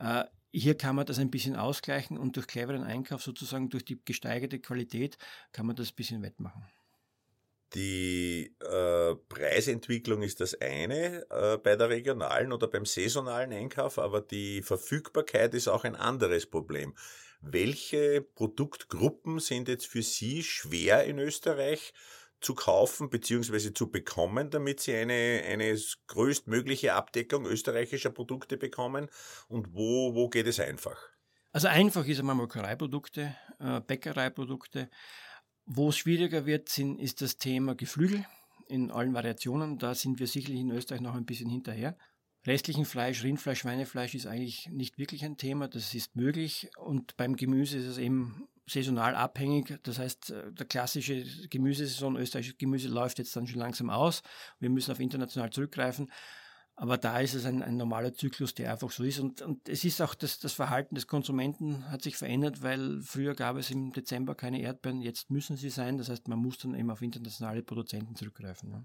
äh, 0.00 0.24
hier 0.52 0.76
kann 0.76 0.96
man 0.96 1.06
das 1.06 1.18
ein 1.18 1.30
bisschen 1.30 1.56
ausgleichen 1.56 2.16
und 2.16 2.36
durch 2.36 2.46
cleveren 2.46 2.82
Einkauf 2.82 3.22
sozusagen 3.22 3.68
durch 3.68 3.84
die 3.84 4.00
gesteigerte 4.04 4.58
Qualität 4.58 5.18
kann 5.52 5.66
man 5.66 5.76
das 5.76 5.90
ein 5.90 5.96
bisschen 5.96 6.22
wettmachen. 6.22 6.64
Die 7.74 8.54
äh, 8.60 9.16
Preisentwicklung 9.28 10.22
ist 10.22 10.40
das 10.40 10.58
eine 10.60 11.26
äh, 11.30 11.58
bei 11.58 11.74
der 11.74 11.88
regionalen 11.88 12.52
oder 12.52 12.68
beim 12.68 12.86
saisonalen 12.86 13.52
Einkauf, 13.52 13.98
aber 13.98 14.20
die 14.20 14.62
Verfügbarkeit 14.62 15.52
ist 15.52 15.68
auch 15.68 15.84
ein 15.84 15.96
anderes 15.96 16.46
Problem. 16.46 16.94
Welche 17.40 18.22
Produktgruppen 18.22 19.38
sind 19.40 19.68
jetzt 19.68 19.86
für 19.86 20.02
Sie 20.02 20.42
schwer 20.42 21.04
in 21.04 21.18
Österreich 21.18 21.92
zu 22.40 22.54
kaufen 22.54 23.10
bzw. 23.10 23.72
zu 23.72 23.90
bekommen, 23.90 24.50
damit 24.50 24.80
Sie 24.80 24.94
eine, 24.94 25.42
eine 25.46 25.78
größtmögliche 26.06 26.94
Abdeckung 26.94 27.46
österreichischer 27.46 28.10
Produkte 28.10 28.56
bekommen? 28.56 29.08
Und 29.48 29.74
wo, 29.74 30.14
wo 30.14 30.28
geht 30.28 30.46
es 30.46 30.60
einfach? 30.60 30.98
Also 31.52 31.68
einfach 31.68 32.06
ist 32.06 32.18
einmal 32.18 32.34
Molkereiprodukte, 32.34 33.34
äh, 33.58 33.80
Bäckereiprodukte. 33.80 34.90
Wo 35.64 35.88
es 35.88 35.96
schwieriger 35.96 36.46
wird, 36.46 36.68
sind, 36.68 37.00
ist 37.00 37.22
das 37.22 37.38
Thema 37.38 37.74
Geflügel 37.74 38.24
in 38.68 38.90
allen 38.90 39.14
Variationen. 39.14 39.78
Da 39.78 39.94
sind 39.94 40.20
wir 40.20 40.26
sicherlich 40.26 40.60
in 40.60 40.70
Österreich 40.70 41.00
noch 41.00 41.14
ein 41.14 41.24
bisschen 41.24 41.48
hinterher. 41.48 41.96
Restlichen 42.46 42.84
Fleisch, 42.84 43.24
Rindfleisch, 43.24 43.60
Schweinefleisch 43.60 44.14
ist 44.14 44.26
eigentlich 44.26 44.68
nicht 44.70 44.98
wirklich 44.98 45.24
ein 45.24 45.36
Thema. 45.36 45.68
Das 45.68 45.94
ist 45.94 46.14
möglich. 46.14 46.70
Und 46.78 47.16
beim 47.16 47.36
Gemüse 47.36 47.78
ist 47.78 47.86
es 47.86 47.98
eben 47.98 48.46
saisonal 48.66 49.14
abhängig. 49.14 49.78
Das 49.82 49.98
heißt, 49.98 50.30
äh, 50.30 50.52
der 50.52 50.66
klassische 50.66 51.24
Gemüsesaison, 51.48 52.16
österreichische 52.16 52.56
Gemüse 52.56 52.88
läuft 52.88 53.18
jetzt 53.18 53.34
dann 53.34 53.46
schon 53.46 53.58
langsam 53.58 53.90
aus. 53.90 54.22
Wir 54.60 54.70
müssen 54.70 54.92
auf 54.92 55.00
international 55.00 55.50
zurückgreifen. 55.50 56.10
Aber 56.78 56.98
da 56.98 57.20
ist 57.20 57.32
es 57.32 57.46
ein, 57.46 57.62
ein 57.62 57.78
normaler 57.78 58.12
Zyklus, 58.12 58.54
der 58.54 58.70
einfach 58.70 58.90
so 58.90 59.02
ist. 59.02 59.18
Und, 59.18 59.40
und 59.40 59.66
es 59.66 59.82
ist 59.84 60.02
auch 60.02 60.14
das, 60.14 60.38
das 60.38 60.52
Verhalten 60.52 60.94
des 60.94 61.06
Konsumenten 61.06 61.90
hat 61.90 62.02
sich 62.02 62.18
verändert, 62.18 62.62
weil 62.62 63.00
früher 63.00 63.34
gab 63.34 63.56
es 63.56 63.70
im 63.70 63.92
Dezember 63.92 64.34
keine 64.34 64.60
Erdbeeren, 64.60 65.00
jetzt 65.00 65.30
müssen 65.30 65.56
sie 65.56 65.70
sein. 65.70 65.96
Das 65.96 66.10
heißt, 66.10 66.28
man 66.28 66.38
muss 66.38 66.58
dann 66.58 66.74
eben 66.74 66.90
auf 66.90 67.00
internationale 67.00 67.62
Produzenten 67.62 68.14
zurückgreifen. 68.14 68.70
Ja. 68.70 68.84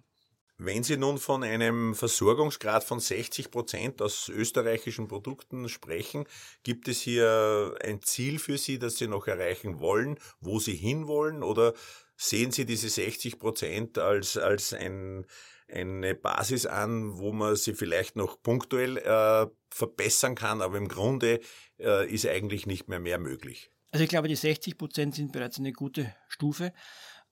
Wenn 0.63 0.84
Sie 0.84 0.95
nun 0.95 1.17
von 1.17 1.43
einem 1.43 1.95
Versorgungsgrad 1.95 2.84
von 2.84 3.00
60 3.00 3.50
Prozent 3.50 4.00
aus 4.00 4.30
österreichischen 4.30 5.08
Produkten 5.08 5.67
sprechen, 5.69 6.26
gibt 6.62 6.88
es 6.88 7.02
hier 7.02 7.74
ein 7.84 8.04
Ziel 8.04 8.38
für 8.38 8.60
Sie, 8.60 8.78
das 8.78 8.97
Sie 8.97 9.08
noch 9.08 9.26
erreichen 9.26 9.80
wollen, 9.80 10.19
wo 10.39 10.60
Sie 10.60 10.76
hinwollen? 10.76 11.41
Oder 11.41 11.74
sehen 12.15 12.52
Sie 12.52 12.67
diese 12.67 12.89
60 12.89 13.39
Prozent 13.39 13.97
als, 13.97 14.38
als 14.38 14.71
ein, 14.74 15.26
eine 15.67 16.13
Basis 16.13 16.67
an, 16.67 17.17
wo 17.17 17.32
man 17.32 17.56
sie 17.56 17.74
vielleicht 17.74 18.15
noch 18.15 18.39
punktuell 18.43 18.97
äh, 18.97 19.47
verbessern 19.71 20.36
kann, 20.36 20.62
aber 20.62 20.78
im 20.78 20.89
Grunde 20.89 21.39
äh, 21.80 22.08
ist 22.08 22.28
eigentlich 22.28 22.67
nicht 22.67 22.88
mehr 22.88 23.00
mehr 23.00 23.17
möglich? 23.17 23.71
Also 23.89 24.04
ich 24.04 24.10
glaube, 24.10 24.28
die 24.28 24.36
60 24.36 24.78
Prozent 24.78 25.15
sind 25.15 25.32
bereits 25.32 25.58
eine 25.58 25.74
gute 25.74 26.13
Stufe. 26.28 26.71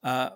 Äh, 0.02 0.30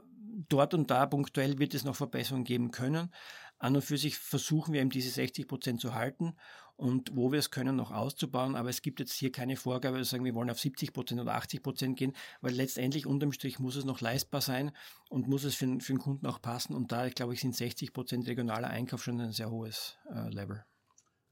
dort 0.50 0.74
und 0.74 0.90
da 0.90 1.06
punktuell 1.06 1.60
wird 1.60 1.74
es 1.74 1.84
noch 1.84 1.96
Verbesserungen 1.96 2.46
geben 2.46 2.72
können. 2.72 3.14
An 3.60 3.76
und 3.76 3.82
für 3.82 3.98
sich 3.98 4.18
versuchen 4.18 4.74
wir 4.74 4.82
eben 4.82 4.90
diese 4.90 5.10
60 5.10 5.48
Prozent 5.48 5.80
zu 5.80 5.94
halten 5.94 6.36
und 6.76 7.16
wo 7.16 7.32
wir 7.32 7.40
es 7.40 7.52
können, 7.52 7.76
noch 7.76 7.92
auszubauen. 7.92 8.56
Aber 8.56 8.70
es 8.70 8.82
gibt 8.82 9.00
jetzt 9.00 9.14
hier 9.14 9.32
keine 9.32 9.56
Vorgabe, 9.56 9.98
dass 9.98 10.10
sagen, 10.10 10.26
wir 10.26 10.36
wollen 10.36 10.50
auf 10.50 10.60
70 10.60 10.92
Prozent 10.92 11.22
oder 11.22 11.36
80 11.36 11.64
Prozent 11.64 11.98
gehen, 11.98 12.14
weil 12.42 12.54
letztendlich 12.54 13.06
unterm 13.06 13.32
Strich 13.32 13.60
muss 13.60 13.76
es 13.76 13.86
noch 13.86 14.02
leistbar 14.02 14.42
sein 14.42 14.72
und 15.10 15.28
muss 15.28 15.44
es 15.44 15.56
für, 15.56 15.80
für 15.80 15.94
den 15.94 16.00
Kunden 16.00 16.26
auch 16.26 16.42
passen. 16.42 16.76
Und 16.76 16.92
da, 16.92 17.08
glaube 17.10 17.34
ich, 17.34 17.42
sind 17.42 17.56
60 17.56 17.94
Prozent 17.94 18.28
regionaler 18.28 18.70
Einkauf 18.70 19.04
schon 19.04 19.22
ein 19.22 19.32
sehr 19.32 19.50
hohes 19.50 19.98
äh, 20.14 20.30
Level. 20.30 20.66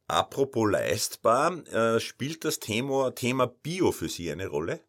Apropos 0.07 0.69
leistbar, 0.69 1.65
äh, 1.67 1.99
spielt 1.99 2.45
das 2.45 2.59
Thema, 2.59 3.11
Thema 3.15 3.47
Bio 3.47 3.91
für 3.91 4.09
Sie 4.09 4.31
eine 4.31 4.47
Rolle? 4.47 4.81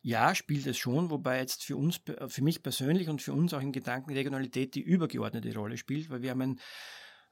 Ja, 0.00 0.34
spielt 0.34 0.66
es 0.66 0.78
schon, 0.78 1.10
wobei 1.10 1.38
jetzt 1.38 1.64
für 1.64 1.76
uns, 1.76 2.00
für 2.28 2.42
mich 2.42 2.62
persönlich 2.62 3.08
und 3.08 3.20
für 3.20 3.32
uns 3.32 3.52
auch 3.52 3.60
im 3.60 3.72
Gedanken 3.72 4.12
Regionalität 4.12 4.74
die 4.74 4.80
übergeordnete 4.80 5.52
Rolle 5.54 5.76
spielt, 5.76 6.08
weil 6.08 6.22
wir 6.22 6.30
haben 6.30 6.42
ein 6.42 6.60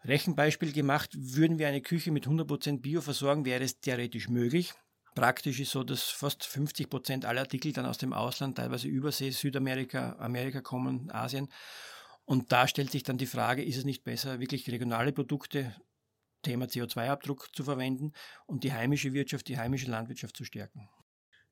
Rechenbeispiel 0.04 0.72
gemacht, 0.72 1.10
würden 1.16 1.58
wir 1.58 1.68
eine 1.68 1.80
Küche 1.80 2.10
mit 2.10 2.26
100% 2.26 2.80
Bio 2.80 3.00
versorgen, 3.00 3.44
wäre 3.44 3.64
es 3.64 3.80
theoretisch 3.80 4.28
möglich. 4.28 4.74
Praktisch 5.14 5.60
ist 5.60 5.70
so, 5.70 5.82
dass 5.82 6.02
fast 6.10 6.44
50% 6.44 7.24
aller 7.24 7.40
Artikel 7.40 7.72
dann 7.72 7.86
aus 7.86 7.98
dem 7.98 8.12
Ausland, 8.12 8.58
teilweise 8.58 8.88
Übersee, 8.88 9.30
Südamerika, 9.30 10.16
Amerika 10.18 10.60
kommen, 10.60 11.10
Asien. 11.10 11.48
Und 12.24 12.52
da 12.52 12.68
stellt 12.68 12.90
sich 12.90 13.04
dann 13.04 13.16
die 13.16 13.26
Frage, 13.26 13.64
ist 13.64 13.78
es 13.78 13.84
nicht 13.84 14.04
besser, 14.04 14.40
wirklich 14.40 14.68
regionale 14.70 15.12
Produkte, 15.12 15.74
Thema 16.42 16.66
CO2-Abdruck 16.66 17.54
zu 17.54 17.64
verwenden 17.64 18.12
und 18.46 18.62
die 18.64 18.72
heimische 18.72 19.12
Wirtschaft, 19.12 19.48
die 19.48 19.58
heimische 19.58 19.90
Landwirtschaft 19.90 20.36
zu 20.36 20.44
stärken? 20.44 20.88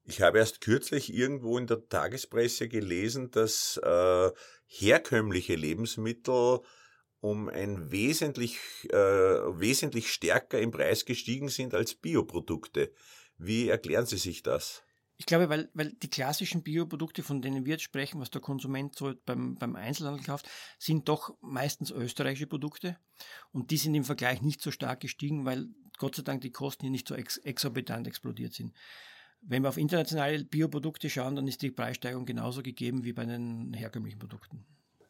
Ich 0.07 0.21
habe 0.21 0.39
erst 0.39 0.61
kürzlich 0.61 1.13
irgendwo 1.13 1.57
in 1.57 1.67
der 1.67 1.89
Tagespresse 1.89 2.69
gelesen, 2.69 3.31
dass 3.31 3.79
äh, 3.79 4.31
herkömmliche 4.67 5.55
Lebensmittel 5.55 6.61
um 7.21 7.49
ein 7.49 7.91
wesentlich, 7.91 8.59
äh, 8.91 8.97
wesentlich 8.97 10.13
stärker 10.13 10.61
im 10.61 10.73
Preis 10.73 11.07
gestiegen 11.07 11.49
sind 11.49 11.73
als 11.75 11.95
Bioprodukte. 11.95 12.93
Wie 13.39 13.69
erklären 13.69 14.05
Sie 14.05 14.19
sich 14.19 14.43
das? 14.43 14.83
Ich 15.17 15.27
glaube, 15.27 15.49
weil, 15.49 15.71
weil 15.73 15.93
die 15.93 16.11
klassischen 16.11 16.63
Bioprodukte, 16.63 17.23
von 17.23 17.41
denen 17.41 17.65
wir 17.65 17.73
jetzt 17.75 17.85
sprechen, 17.85 18.21
was 18.21 18.31
der 18.31 18.43
Konsument 18.43 18.97
so 18.97 19.15
beim, 19.25 19.55
beim 19.55 19.77
Einzelhandel 19.77 20.25
kauft, 20.25 20.51
sind 20.79 21.09
doch 21.09 21.35
meistens 21.41 21.91
österreichische 21.91 22.49
Produkte. 22.49 22.99
Und 23.53 23.71
die 23.71 23.77
sind 23.79 23.95
im 23.95 24.05
Vergleich 24.05 24.43
nicht 24.43 24.61
so 24.61 24.71
stark 24.71 25.01
gestiegen, 25.01 25.47
weil 25.47 25.69
Gott 25.99 26.17
sei 26.17 26.23
Dank 26.23 26.43
die 26.43 26.51
Kosten 26.51 26.83
hier 26.83 26.91
nicht 26.91 27.09
so 27.09 27.15
ex 27.15 27.39
exorbitant 27.39 28.07
explodiert 28.07 28.53
sind. 28.53 28.75
Wenn 29.47 29.63
wir 29.63 29.69
auf 29.69 29.77
internationale 29.77 30.45
Bioprodukte 30.45 31.11
schauen, 31.11 31.37
dann 31.37 31.47
ist 31.47 31.61
die 31.61 31.71
Preissteigerung 31.71 32.25
genauso 32.25 32.63
gegeben 32.63 33.05
wie 33.05 33.13
bei 33.13 33.27
den 33.27 33.75
herkömmlichen 33.75 34.19
Produkten. 34.19 34.65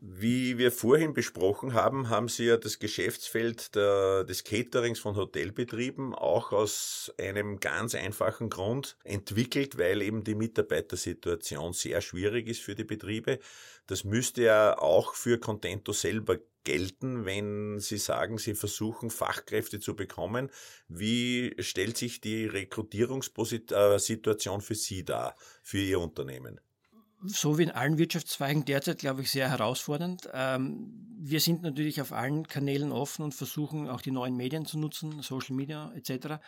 Wie 0.07 0.59
wir 0.59 0.71
vorhin 0.71 1.14
besprochen 1.14 1.73
haben, 1.73 2.11
haben 2.11 2.29
Sie 2.29 2.45
ja 2.45 2.59
das 2.59 2.79
Geschäftsfeld 2.79 3.75
der, 3.75 4.25
des 4.25 4.45
Caterings 4.45 4.99
von 4.99 5.17
Hotelbetrieben 5.17 6.14
auch 6.14 6.53
aus 6.53 7.11
einem 7.19 7.59
ganz 7.59 7.95
einfachen 7.95 8.51
Grund 8.51 8.99
entwickelt, 9.05 9.79
weil 9.79 10.03
eben 10.03 10.23
die 10.23 10.35
Mitarbeitersituation 10.35 11.73
sehr 11.73 12.03
schwierig 12.03 12.49
ist 12.49 12.61
für 12.61 12.75
die 12.75 12.85
Betriebe. 12.85 13.38
Das 13.87 14.05
müsste 14.05 14.43
ja 14.43 14.79
auch 14.79 15.14
für 15.14 15.40
Contento 15.40 15.95
selber 15.95 16.37
gelten, 16.64 17.25
wenn 17.25 17.81
Sie 17.81 17.97
sagen, 17.97 18.37
Sie 18.37 18.55
versuchen 18.55 19.09
Fachkräfte 19.09 19.81
zu 19.81 19.97
bekommen. 19.97 20.51
Wie 20.87 21.55
stellt 21.61 21.97
sich 21.97 22.21
die 22.21 22.45
Rekrutierungssituation 22.45 24.61
für 24.61 24.75
Sie 24.75 25.03
dar, 25.03 25.35
für 25.62 25.79
Ihr 25.79 25.99
Unternehmen? 25.99 26.61
So 27.27 27.59
wie 27.59 27.65
in 27.65 27.71
allen 27.71 27.99
Wirtschaftszweigen 27.99 28.65
derzeit, 28.65 28.99
glaube 28.99 29.23
ich, 29.23 29.31
sehr 29.31 29.49
herausfordernd. 29.49 30.29
Ähm, 30.33 30.93
wir 31.19 31.41
sind 31.41 31.63
natürlich 31.63 32.01
auf 32.01 32.13
allen 32.13 32.47
Kanälen 32.47 32.93
offen 32.93 33.23
und 33.25 33.35
versuchen 33.35 33.89
auch 33.89 34.03
die 34.03 34.11
neuen 34.11 34.37
Medien 34.37 34.67
zu 34.67 34.79
nutzen, 34.79 35.23
Social 35.23 35.57
Media 35.57 35.93
etc. 35.95 36.41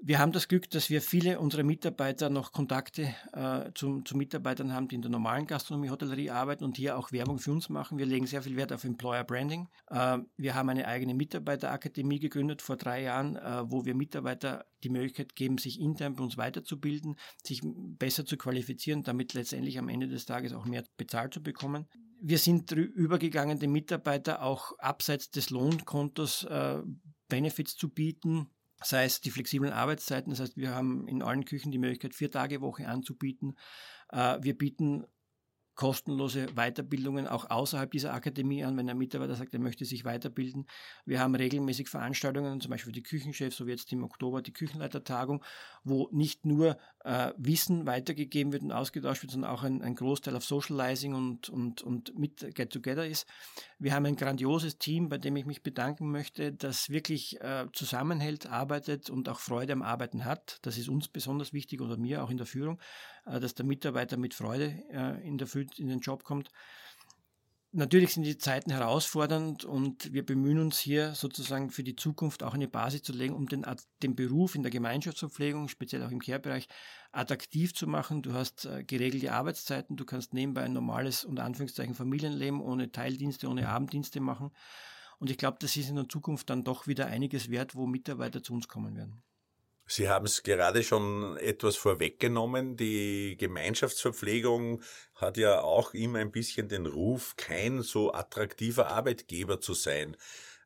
Wir 0.00 0.20
haben 0.20 0.30
das 0.30 0.46
Glück, 0.46 0.70
dass 0.70 0.90
wir 0.90 1.02
viele 1.02 1.40
unserer 1.40 1.64
Mitarbeiter 1.64 2.30
noch 2.30 2.52
Kontakte 2.52 3.14
äh, 3.32 3.72
zu, 3.74 4.00
zu, 4.02 4.16
Mitarbeitern 4.16 4.72
haben, 4.72 4.86
die 4.86 4.94
in 4.94 5.02
der 5.02 5.10
normalen 5.10 5.46
Gastronomie, 5.46 5.90
Hotellerie 5.90 6.30
arbeiten 6.30 6.64
und 6.64 6.76
hier 6.76 6.96
auch 6.96 7.10
Werbung 7.10 7.38
für 7.38 7.50
uns 7.50 7.68
machen. 7.68 7.98
Wir 7.98 8.06
legen 8.06 8.26
sehr 8.26 8.42
viel 8.42 8.56
Wert 8.56 8.72
auf 8.72 8.84
Employer 8.84 9.24
Branding. 9.24 9.68
Äh, 9.88 10.18
wir 10.36 10.54
haben 10.54 10.68
eine 10.68 10.86
eigene 10.86 11.14
Mitarbeiterakademie 11.14 12.20
gegründet 12.20 12.62
vor 12.62 12.76
drei 12.76 13.02
Jahren, 13.02 13.36
äh, 13.36 13.70
wo 13.70 13.84
wir 13.84 13.96
Mitarbeiter 13.96 14.66
die 14.84 14.90
Möglichkeit 14.90 15.34
geben, 15.34 15.58
sich 15.58 15.80
intern 15.80 16.14
bei 16.14 16.22
uns 16.22 16.36
weiterzubilden, 16.36 17.16
sich 17.42 17.60
besser 17.64 18.24
zu 18.24 18.36
qualifizieren, 18.36 19.02
damit 19.02 19.34
letztendlich 19.34 19.78
am 19.80 19.88
Ende 19.88 20.06
des 20.06 20.26
Tages 20.26 20.52
auch 20.52 20.64
mehr 20.64 20.84
bezahlt 20.96 21.34
zu 21.34 21.42
bekommen. 21.42 21.88
Wir 22.20 22.38
sind 22.38 22.70
übergegangen, 22.70 23.58
den 23.58 23.72
Mitarbeiter 23.72 24.42
auch 24.42 24.78
abseits 24.78 25.30
des 25.30 25.50
Lohnkontos 25.50 26.44
äh, 26.44 26.82
Benefits 27.28 27.76
zu 27.76 27.90
bieten, 27.90 28.48
sei 28.82 29.04
es 29.04 29.20
die 29.20 29.30
flexiblen 29.30 29.72
Arbeitszeiten, 29.72 30.30
das 30.30 30.40
heißt, 30.40 30.56
wir 30.56 30.74
haben 30.74 31.08
in 31.08 31.22
allen 31.22 31.44
Küchen 31.44 31.72
die 31.72 31.78
Möglichkeit, 31.78 32.14
vier 32.14 32.30
Tage 32.30 32.60
Woche 32.60 32.88
anzubieten. 32.88 33.56
Äh, 34.10 34.38
wir 34.40 34.56
bieten 34.56 35.04
kostenlose 35.78 36.48
Weiterbildungen 36.56 37.28
auch 37.28 37.50
außerhalb 37.50 37.88
dieser 37.92 38.12
Akademie 38.12 38.64
an, 38.64 38.76
wenn 38.76 38.90
ein 38.90 38.98
Mitarbeiter 38.98 39.36
sagt, 39.36 39.54
er 39.54 39.60
möchte 39.60 39.84
sich 39.84 40.04
weiterbilden. 40.04 40.66
Wir 41.06 41.20
haben 41.20 41.36
regelmäßig 41.36 41.88
Veranstaltungen, 41.88 42.60
zum 42.60 42.72
Beispiel 42.72 42.92
die 42.92 43.04
Küchenchefs, 43.04 43.56
so 43.56 43.68
wie 43.68 43.70
jetzt 43.70 43.92
im 43.92 44.02
Oktober 44.02 44.42
die 44.42 44.52
Küchenleitertagung, 44.52 45.40
wo 45.84 46.08
nicht 46.10 46.44
nur 46.44 46.78
äh, 47.04 47.30
Wissen 47.36 47.86
weitergegeben 47.86 48.52
wird 48.52 48.64
und 48.64 48.72
ausgetauscht 48.72 49.22
wird, 49.22 49.30
sondern 49.30 49.52
auch 49.52 49.62
ein, 49.62 49.80
ein 49.82 49.94
Großteil 49.94 50.34
auf 50.34 50.44
Socializing 50.44 51.14
und, 51.14 51.48
und, 51.48 51.80
und 51.82 52.18
mit 52.18 52.56
Get 52.56 52.70
Together 52.70 53.06
ist. 53.06 53.28
Wir 53.78 53.94
haben 53.94 54.04
ein 54.04 54.16
grandioses 54.16 54.78
Team, 54.78 55.08
bei 55.08 55.18
dem 55.18 55.36
ich 55.36 55.46
mich 55.46 55.62
bedanken 55.62 56.10
möchte, 56.10 56.52
das 56.52 56.90
wirklich 56.90 57.40
äh, 57.40 57.66
zusammenhält, 57.72 58.46
arbeitet 58.46 59.10
und 59.10 59.28
auch 59.28 59.38
Freude 59.38 59.74
am 59.74 59.82
Arbeiten 59.82 60.24
hat. 60.24 60.58
Das 60.62 60.76
ist 60.76 60.88
uns 60.88 61.06
besonders 61.06 61.52
wichtig 61.52 61.80
oder 61.80 61.96
mir 61.96 62.24
auch 62.24 62.30
in 62.30 62.36
der 62.36 62.46
Führung. 62.46 62.80
Äh, 63.28 63.40
dass 63.40 63.54
der 63.54 63.66
Mitarbeiter 63.66 64.16
mit 64.16 64.34
Freude 64.34 64.82
äh, 64.90 65.26
in, 65.26 65.38
der, 65.38 65.48
in 65.76 65.88
den 65.88 66.00
Job 66.00 66.24
kommt. 66.24 66.50
Natürlich 67.70 68.14
sind 68.14 68.22
die 68.22 68.38
Zeiten 68.38 68.70
herausfordernd 68.70 69.66
und 69.66 70.10
wir 70.14 70.24
bemühen 70.24 70.58
uns 70.58 70.78
hier 70.78 71.14
sozusagen 71.14 71.70
für 71.70 71.82
die 71.82 71.96
Zukunft 71.96 72.42
auch 72.42 72.54
eine 72.54 72.66
Basis 72.66 73.02
zu 73.02 73.12
legen, 73.12 73.34
um 73.34 73.46
den, 73.46 73.66
den 74.02 74.16
Beruf 74.16 74.54
in 74.54 74.62
der 74.62 74.70
Gemeinschaftsverpflegung, 74.70 75.68
speziell 75.68 76.02
auch 76.02 76.10
im 76.10 76.20
Care-Bereich, 76.20 76.66
attraktiv 77.12 77.74
zu 77.74 77.86
machen. 77.86 78.22
Du 78.22 78.32
hast 78.32 78.64
äh, 78.64 78.84
geregelte 78.84 79.32
Arbeitszeiten, 79.32 79.96
du 79.96 80.06
kannst 80.06 80.32
nebenbei 80.32 80.62
ein 80.62 80.72
normales, 80.72 81.26
unter 81.26 81.44
Anführungszeichen, 81.44 81.94
Familienleben 81.94 82.62
ohne 82.62 82.90
Teildienste, 82.90 83.48
ohne 83.48 83.68
Abenddienste 83.68 84.20
machen. 84.20 84.50
Und 85.18 85.30
ich 85.30 85.36
glaube, 85.36 85.58
das 85.60 85.76
ist 85.76 85.90
in 85.90 85.96
der 85.96 86.08
Zukunft 86.08 86.48
dann 86.48 86.64
doch 86.64 86.86
wieder 86.86 87.06
einiges 87.06 87.50
wert, 87.50 87.74
wo 87.74 87.86
Mitarbeiter 87.86 88.42
zu 88.42 88.54
uns 88.54 88.66
kommen 88.66 88.96
werden. 88.96 89.22
Sie 89.90 90.10
haben 90.10 90.26
es 90.26 90.42
gerade 90.42 90.82
schon 90.82 91.38
etwas 91.38 91.76
vorweggenommen. 91.76 92.76
Die 92.76 93.36
Gemeinschaftsverpflegung 93.38 94.82
hat 95.14 95.38
ja 95.38 95.62
auch 95.62 95.94
immer 95.94 96.18
ein 96.18 96.30
bisschen 96.30 96.68
den 96.68 96.84
Ruf, 96.84 97.36
kein 97.36 97.80
so 97.80 98.12
attraktiver 98.12 98.88
Arbeitgeber 98.88 99.62
zu 99.62 99.72
sein. 99.72 100.14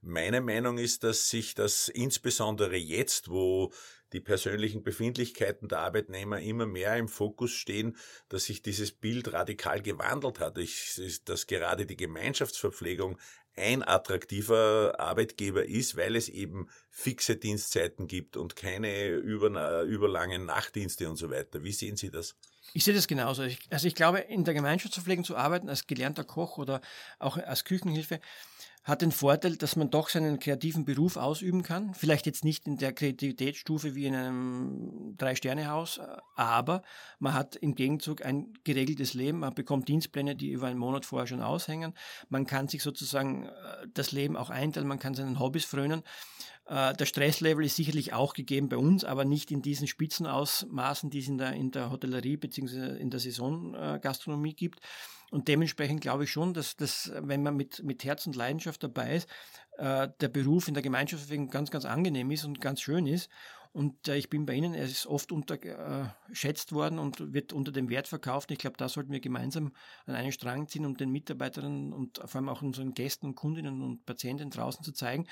Meine 0.01 0.41
Meinung 0.41 0.79
ist, 0.79 1.05
dass 1.05 1.31
sich 1.31 1.55
das 1.55 1.87
insbesondere 1.87 2.77
jetzt, 2.77 3.31
wo 3.31 3.73
die 4.13 4.21
persönlichen 4.21 4.83
Befindlichkeiten 4.83 5.69
der 5.69 5.79
Arbeitnehmer 5.79 6.41
immer 6.41 6.67
mehr 6.67 6.97
im 6.97 7.09
Fokus 7.09 7.53
stehen, 7.53 7.97
dass 8.29 8.45
sich 8.45 8.61
dieses 8.61 8.91
Bild 8.91 9.33
radikal 9.33 9.81
gewandelt 9.81 10.41
hat. 10.41 10.59
Ich, 10.59 11.01
dass 11.25 11.47
gerade 11.47 11.87
die 11.87 11.97
Gemeinschaftsverpflegung 11.97 13.19
ein 13.57 13.83
attraktiver 13.83 14.95
Arbeitgeber 14.99 15.65
ist, 15.65 15.97
weil 15.97 16.17
es 16.17 16.29
eben 16.29 16.69
fixe 16.91 17.37
Dienstzeiten 17.37 18.07
gibt 18.07 18.37
und 18.37 18.57
keine 18.57 19.09
über, 19.09 19.83
überlangen 19.83 20.47
Nachtdienste 20.47 21.09
und 21.09 21.17
so 21.17 21.31
weiter. 21.31 21.63
Wie 21.63 21.73
sehen 21.73 21.97
Sie 21.97 22.11
das? 22.11 22.35
Ich 22.75 22.85
sehe 22.85 22.95
das 22.95 23.07
genauso. 23.07 23.47
also 23.71 23.87
ich 23.87 23.95
glaube, 23.95 24.21
in 24.21 24.45
der 24.45 24.55
Gemeinschaftsverpflegung 24.55 25.25
zu 25.25 25.37
arbeiten 25.37 25.69
als 25.69 25.87
gelernter 25.87 26.25
Koch 26.25 26.57
oder 26.59 26.81
auch 27.19 27.37
als 27.37 27.65
Küchenhilfe 27.65 28.21
hat 28.85 29.03
den 29.03 29.13
Vorteil, 29.13 29.57
dass 29.57 29.77
man 29.77 29.91
doch 29.91 30.09
seinen 30.09 30.41
kreativen 30.41 30.85
Beruf 30.85 31.17
ausüben 31.17 31.63
kann. 31.63 31.95
Vielleicht 31.95 32.27
jetzt 32.27 32.45
nicht 32.45 32.67
in 32.67 32.79
der 32.79 32.93
Kreativitätsstufe 32.93 33.95
wie 33.95 34.07
in 34.07 34.15
einem 34.15 35.15
Drei-Sterne-Haus, 35.19 36.01
aber 36.35 36.83
man 37.21 37.35
hat 37.35 37.55
im 37.55 37.77
Gegenzug 37.77 38.25
ein 38.25 38.55
geregeltes 38.65 39.15
Leben. 39.15 39.39
Man 39.39 39.55
bekommt 39.55 39.89
Dienstpläne, 39.89 40.35
die 40.35 40.51
über 40.51 40.67
einen 40.67 40.81
Monat 40.81 41.07
vorher 41.07 41.29
schon 41.29 41.43
aushängen. 41.43 41.95
Man 42.29 42.45
kann 42.47 42.67
sich 42.67 42.83
sozusagen 42.83 43.47
äh, 43.47 43.51
das 43.95 44.11
Leben 44.11 44.37
auch 44.37 44.51
einteilen, 44.51 44.89
man 44.89 44.99
kann 44.99 45.15
seinen 45.15 45.39
Hobbys 45.39 45.65
frönen. 45.65 46.03
Äh, 46.67 46.95
der 46.95 47.07
Stresslevel 47.07 47.65
ist 47.65 47.77
sicherlich 47.77 48.13
auch 48.13 48.35
gegeben 48.35 48.69
bei 48.69 48.77
uns, 48.77 49.05
aber 49.05 49.25
nicht 49.25 49.51
in 49.51 49.63
diesen 49.63 49.87
Spitzenausmaßen, 49.87 51.11
die 51.11 51.19
es 51.19 51.29
in 51.29 51.39
der, 51.39 51.53
in 51.53 51.71
der 51.71 51.91
Hotellerie 51.91 52.37
bzw. 52.37 52.99
in 52.99 53.11
der 53.11 53.21
Saisongastronomie 53.21 54.55
gibt. 54.55 54.81
Und 55.31 55.49
dementsprechend 55.49 56.03
glaube 56.03 56.25
ich 56.25 56.31
schon, 56.31 56.53
dass, 56.53 56.77
dass 56.77 57.11
wenn 57.17 57.43
man 57.43 57.57
mit, 57.57 57.83
mit 57.83 58.05
Herz 58.05 58.27
und 58.27 58.37
Leidenschaft 58.37 58.83
dabei 58.83 59.17
ist, 59.17 59.29
äh, 59.79 60.09
der 60.21 60.29
Beruf 60.29 60.69
in 60.69 60.75
der 60.75 60.83
Gemeinschaftsverpflegung 60.83 61.49
ganz, 61.49 61.71
ganz 61.71 61.85
angenehm 61.85 62.31
ist 62.31 62.45
und 62.45 62.61
ganz 62.61 62.83
schön 62.83 63.07
ist. 63.07 63.31
Und 63.73 64.07
äh, 64.09 64.17
ich 64.17 64.29
bin 64.29 64.45
bei 64.45 64.53
Ihnen, 64.53 64.75
er 64.75 64.85
ist 64.85 65.07
oft 65.07 65.33
unterschätzt 65.33 66.73
äh, 66.73 66.75
worden 66.75 66.99
und 66.99 67.33
wird 67.33 67.55
unter 67.55 67.73
dem 67.73 67.89
Wert 67.89 68.07
verkauft. 68.07 68.51
Ich 68.51 68.59
glaube, 68.59 68.77
da 68.77 68.89
sollten 68.89 69.13
wir 69.13 69.21
gemeinsam 69.21 69.73
an 70.05 70.15
einen 70.15 70.33
Strang 70.33 70.69
ziehen, 70.69 70.85
um 70.85 70.97
den 70.97 71.11
Mitarbeiterinnen 71.11 71.95
und 71.95 72.19
vor 72.19 72.37
allem 72.37 72.51
auch 72.51 72.61
unseren 72.61 72.93
Gästen 72.93 73.27
und 73.27 73.35
Kundinnen 73.35 73.81
und 73.81 74.05
Patienten 74.05 74.51
draußen 74.51 74.85
zu 74.85 74.93
zeigen, 74.93 75.27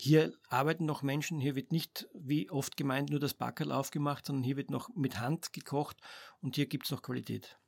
hier 0.00 0.32
arbeiten 0.48 0.86
noch 0.86 1.02
Menschen, 1.02 1.40
hier 1.40 1.56
wird 1.56 1.72
nicht, 1.72 2.08
wie 2.14 2.50
oft 2.50 2.76
gemeint, 2.76 3.10
nur 3.10 3.20
das 3.20 3.34
Backerl 3.34 3.72
aufgemacht, 3.72 4.26
sondern 4.26 4.44
hier 4.44 4.56
wird 4.56 4.70
noch 4.70 4.88
mit 4.94 5.18
Hand 5.18 5.52
gekocht 5.52 5.96
und 6.40 6.56
hier 6.56 6.66
gibt 6.66 6.86
es 6.86 6.92
noch 6.92 7.02
Qualität. 7.02 7.58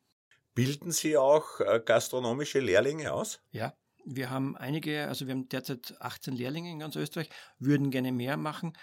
Bilden 0.55 0.93
Sie 0.93 1.16
auch 1.16 1.61
äh, 1.61 1.81
gastronomische 1.85 2.61
Lehrlinge 2.61 3.12
aus? 3.12 3.40
Ja, 3.51 3.75
wir 4.05 4.31
haben 4.31 4.57
einige, 4.57 5.09
also 5.09 5.27
wir 5.27 5.35
haben 5.35 5.49
derzeit 5.49 5.97
18 6.01 6.35
Lehrlinge 6.35 6.71
in 6.71 6.79
ganz 6.79 6.97
Österreich, 6.97 7.31
würden 7.59 7.90
gerne 7.90 8.12
mehr 8.12 8.37
machen. 8.37 8.77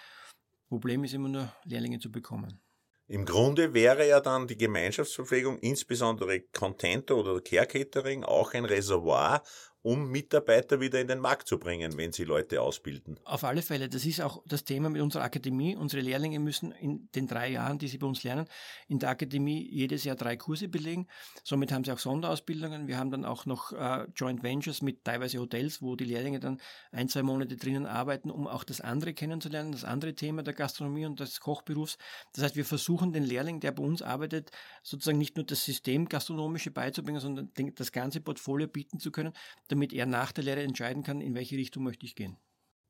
Problem 0.68 1.04
ist 1.04 1.14
immer 1.14 1.28
nur, 1.28 1.52
Lehrlinge 1.64 1.98
zu 1.98 2.10
bekommen. 2.10 2.60
Im 3.06 3.24
Grunde 3.24 3.72
wäre 3.72 4.06
ja 4.06 4.20
dann 4.20 4.46
die 4.46 4.58
Gemeinschaftsverpflegung, 4.58 5.58
insbesondere 5.60 6.42
Contento 6.42 7.18
oder 7.18 7.40
Care 7.40 7.66
Catering, 7.66 8.22
auch 8.22 8.52
ein 8.52 8.66
Reservoir, 8.66 9.42
um 9.82 10.10
Mitarbeiter 10.10 10.80
wieder 10.80 11.00
in 11.00 11.06
den 11.06 11.20
Markt 11.20 11.46
zu 11.46 11.58
bringen, 11.58 11.96
wenn 11.96 12.12
sie 12.12 12.24
Leute 12.24 12.60
ausbilden. 12.60 13.18
Auf 13.24 13.44
alle 13.44 13.62
Fälle. 13.62 13.88
Das 13.88 14.04
ist 14.04 14.20
auch 14.20 14.42
das 14.46 14.64
Thema 14.64 14.90
mit 14.90 15.00
unserer 15.00 15.22
Akademie. 15.22 15.76
Unsere 15.76 16.02
Lehrlinge 16.02 16.40
müssen 16.40 16.72
in 16.72 17.08
den 17.14 17.28
drei 17.28 17.50
Jahren, 17.50 17.78
die 17.78 17.88
sie 17.88 17.98
bei 17.98 18.06
uns 18.06 18.24
lernen, 18.24 18.46
in 18.88 18.98
der 18.98 19.10
Akademie 19.10 19.68
jedes 19.70 20.04
Jahr 20.04 20.16
drei 20.16 20.36
Kurse 20.36 20.68
belegen. 20.68 21.06
Somit 21.44 21.72
haben 21.72 21.84
sie 21.84 21.92
auch 21.92 21.98
Sonderausbildungen. 21.98 22.88
Wir 22.88 22.98
haben 22.98 23.10
dann 23.10 23.24
auch 23.24 23.46
noch 23.46 23.72
äh, 23.72 24.06
Joint 24.16 24.42
Ventures 24.42 24.82
mit 24.82 25.04
teilweise 25.04 25.38
Hotels, 25.38 25.80
wo 25.80 25.94
die 25.94 26.04
Lehrlinge 26.04 26.40
dann 26.40 26.60
ein, 26.90 27.08
zwei 27.08 27.22
Monate 27.22 27.56
drinnen 27.56 27.86
arbeiten, 27.86 28.30
um 28.30 28.48
auch 28.48 28.64
das 28.64 28.80
andere 28.80 29.14
kennenzulernen, 29.14 29.72
das 29.72 29.84
andere 29.84 30.14
Thema 30.14 30.42
der 30.42 30.54
Gastronomie 30.54 31.06
und 31.06 31.20
des 31.20 31.40
Kochberufs. 31.40 31.98
Das 32.34 32.44
heißt, 32.44 32.56
wir 32.56 32.64
versuchen 32.64 33.12
den 33.12 33.24
Lehrling, 33.24 33.60
der 33.60 33.72
bei 33.72 33.82
uns 33.82 34.02
arbeitet, 34.02 34.50
sozusagen 34.82 35.18
nicht 35.18 35.36
nur 35.36 35.46
das 35.46 35.64
System 35.64 36.08
gastronomische 36.08 36.72
beizubringen, 36.72 37.20
sondern 37.20 37.52
das 37.76 37.92
ganze 37.92 38.20
Portfolio 38.20 38.66
bieten 38.66 38.98
zu 38.98 39.12
können, 39.12 39.32
damit 39.68 39.92
er 39.92 40.06
nach 40.06 40.32
der 40.32 40.44
Lehre 40.44 40.62
entscheiden 40.62 41.02
kann, 41.02 41.20
in 41.20 41.34
welche 41.34 41.56
Richtung 41.56 41.84
möchte 41.84 42.06
ich 42.06 42.14
gehen. 42.14 42.36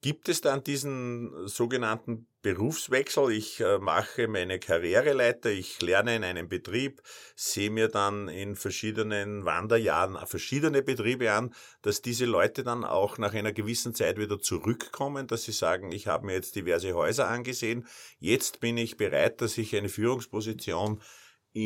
Gibt 0.00 0.28
es 0.28 0.40
dann 0.40 0.62
diesen 0.62 1.48
sogenannten 1.48 2.28
Berufswechsel? 2.42 3.32
Ich 3.32 3.58
äh, 3.58 3.78
mache 3.78 4.28
meine 4.28 4.60
Karriereleiter, 4.60 5.50
ich 5.50 5.82
lerne 5.82 6.14
in 6.14 6.22
einem 6.22 6.48
Betrieb, 6.48 7.02
sehe 7.34 7.68
mir 7.68 7.88
dann 7.88 8.28
in 8.28 8.54
verschiedenen 8.54 9.44
Wanderjahren 9.44 10.16
verschiedene 10.24 10.82
Betriebe 10.82 11.32
an, 11.32 11.52
dass 11.82 12.00
diese 12.00 12.26
Leute 12.26 12.62
dann 12.62 12.84
auch 12.84 13.18
nach 13.18 13.34
einer 13.34 13.52
gewissen 13.52 13.92
Zeit 13.92 14.18
wieder 14.18 14.38
zurückkommen, 14.38 15.26
dass 15.26 15.42
sie 15.42 15.52
sagen, 15.52 15.90
ich 15.90 16.06
habe 16.06 16.26
mir 16.26 16.34
jetzt 16.34 16.54
diverse 16.54 16.94
Häuser 16.94 17.26
angesehen, 17.26 17.84
jetzt 18.20 18.60
bin 18.60 18.76
ich 18.76 18.96
bereit, 18.98 19.40
dass 19.40 19.58
ich 19.58 19.74
eine 19.74 19.88
Führungsposition 19.88 21.02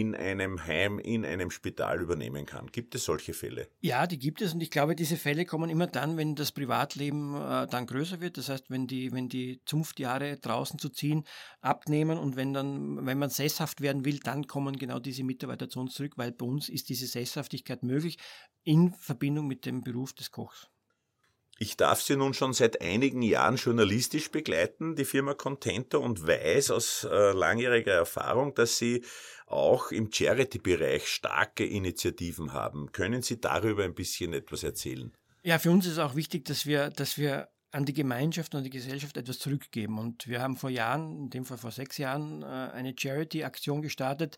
in 0.01 0.15
einem 0.15 0.67
Heim, 0.67 0.99
in 0.99 1.27
einem 1.27 1.51
Spital 1.51 2.01
übernehmen 2.01 2.47
kann. 2.47 2.69
Gibt 2.69 2.95
es 2.95 3.05
solche 3.05 3.35
Fälle? 3.35 3.69
Ja, 3.81 4.07
die 4.07 4.19
gibt 4.19 4.41
es 4.41 4.55
und 4.55 4.63
ich 4.63 4.71
glaube, 4.71 4.97
diese 4.97 5.19
Fälle 5.19 5.45
kommen 5.45 5.69
immer 5.69 5.87
dann, 5.87 6.17
wenn 6.17 6.35
das 6.35 6.51
Privatleben 6.51 7.35
äh, 7.35 7.67
dann 7.67 7.87
größer 7.87 8.21
wird. 8.23 8.39
Das 8.39 8.49
heißt, 8.49 8.71
wenn 8.71 8.87
die, 8.87 9.13
wenn 9.13 9.29
die 9.29 9.61
Zunftjahre 9.67 10.39
draußen 10.39 10.79
zu 10.79 10.89
ziehen 10.89 11.25
abnehmen 11.61 12.19
und 12.19 12.37
wenn 12.37 12.55
dann, 12.55 13.05
wenn 13.05 13.19
man 13.19 13.29
sesshaft 13.29 13.83
werden 13.83 14.07
will, 14.07 14.19
dann 14.19 14.47
kommen 14.47 14.77
genau 14.77 14.99
diese 14.99 15.25
Mitarbeiter 15.25 15.69
zu 15.69 15.81
uns 15.81 15.93
zurück, 15.93 16.15
weil 16.17 16.33
bei 16.33 16.47
uns 16.47 16.71
ist 16.71 16.89
diese 16.89 17.07
Sesshaftigkeit 17.07 17.83
möglich 17.83 18.17
in 18.65 18.95
Verbindung 18.95 19.47
mit 19.47 19.67
dem 19.67 19.83
Beruf 19.83 20.15
des 20.15 20.31
Kochs. 20.31 20.71
Ich 21.63 21.77
darf 21.77 22.03
Sie 22.03 22.17
nun 22.17 22.35
schon 22.35 22.55
seit 22.55 22.81
einigen 22.81 23.23
Jahren 23.23 23.55
journalistisch 23.55 24.33
begleiten, 24.33 24.97
die 24.97 25.05
Firma 25.05 25.35
Contento, 25.35 26.01
und 26.01 26.27
weiß 26.27 26.73
aus 26.73 27.05
äh, 27.05 27.31
langjähriger 27.31 27.93
Erfahrung, 27.93 28.53
dass 28.57 28.79
Sie 28.79 29.05
auch 29.47 29.93
im 29.93 30.11
Charity-Bereich 30.13 31.07
starke 31.07 31.65
Initiativen 31.65 32.53
haben. 32.53 32.91
Können 32.91 33.23
Sie 33.23 33.41
darüber 33.41 33.85
ein 33.85 33.95
bisschen 33.95 34.33
etwas 34.33 34.65
erzählen? 34.65 35.13
Ja, 35.45 35.61
für 35.61 35.71
uns 35.71 35.87
ist 35.87 36.01
auch 36.01 36.17
wichtig, 36.17 36.47
dass 36.47 36.67
wir, 36.67 36.91
dass 36.91 37.17
wir 37.17 37.49
an 37.71 37.85
die 37.85 37.95
Gemeinschaft 37.95 38.57
und 38.57 38.65
die 38.65 38.71
Gesellschaft 38.71 39.17
etwas 39.17 39.39
zurückgeben. 39.39 40.01
Und 40.01 40.27
wir 40.27 40.43
haben 40.43 40.57
vor 40.57 40.69
Jahren, 40.69 41.17
in 41.17 41.31
dem 41.31 41.45
Fall 41.45 41.59
vor 41.59 41.71
sechs 41.71 41.97
Jahren, 41.97 42.43
äh, 42.43 42.47
eine 42.47 42.93
Charity-Aktion 42.99 43.83
gestartet, 43.83 44.37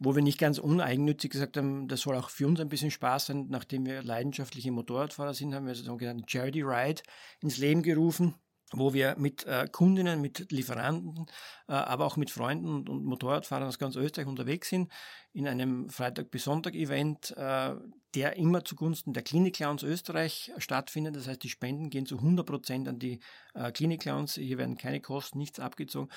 wo 0.00 0.16
wir 0.16 0.22
nicht 0.22 0.38
ganz 0.38 0.58
uneigennützig 0.58 1.30
gesagt 1.30 1.56
haben, 1.56 1.86
das 1.86 2.00
soll 2.00 2.16
auch 2.16 2.30
für 2.30 2.46
uns 2.46 2.58
ein 2.58 2.70
bisschen 2.70 2.90
Spaß 2.90 3.26
sein. 3.26 3.46
Nachdem 3.50 3.86
wir 3.86 4.02
leidenschaftliche 4.02 4.72
Motorradfahrer 4.72 5.34
sind, 5.34 5.54
haben 5.54 5.66
wir 5.66 5.74
sogenannten 5.74 6.26
Charity 6.26 6.62
Ride 6.62 7.02
ins 7.40 7.58
Leben 7.58 7.82
gerufen 7.82 8.34
wo 8.72 8.92
wir 8.94 9.16
mit 9.18 9.44
äh, 9.46 9.66
Kundinnen, 9.70 10.20
mit 10.20 10.50
Lieferanten, 10.50 11.26
äh, 11.68 11.72
aber 11.72 12.06
auch 12.06 12.16
mit 12.16 12.30
Freunden 12.30 12.68
und, 12.68 12.88
und, 12.88 13.04
Motorradfahrern 13.04 13.66
aus 13.66 13.78
ganz 13.78 13.96
Österreich 13.96 14.28
unterwegs 14.28 14.68
sind, 14.68 14.90
in 15.32 15.48
einem 15.48 15.90
Freitag 15.90 16.30
bis 16.30 16.44
Sonntag 16.44 16.74
Event, 16.74 17.34
äh, 17.36 17.74
der 18.14 18.36
immer 18.36 18.64
zugunsten 18.64 19.12
der 19.12 19.22
Klinik 19.22 19.56
Clowns 19.56 19.82
Österreich 19.82 20.52
stattfindet. 20.58 21.16
Das 21.16 21.26
heißt, 21.26 21.42
die 21.42 21.48
Spenden 21.48 21.90
gehen 21.90 22.06
zu 22.06 22.16
100 22.16 22.46
Prozent 22.46 22.88
an 22.88 22.98
die 22.98 23.20
äh, 23.54 23.72
Klinik 23.72 24.02
Clowns. 24.02 24.34
Hier 24.34 24.58
werden 24.58 24.76
keine 24.76 25.00
Kosten, 25.00 25.38
nichts 25.38 25.60
abgezogen. 25.60 26.10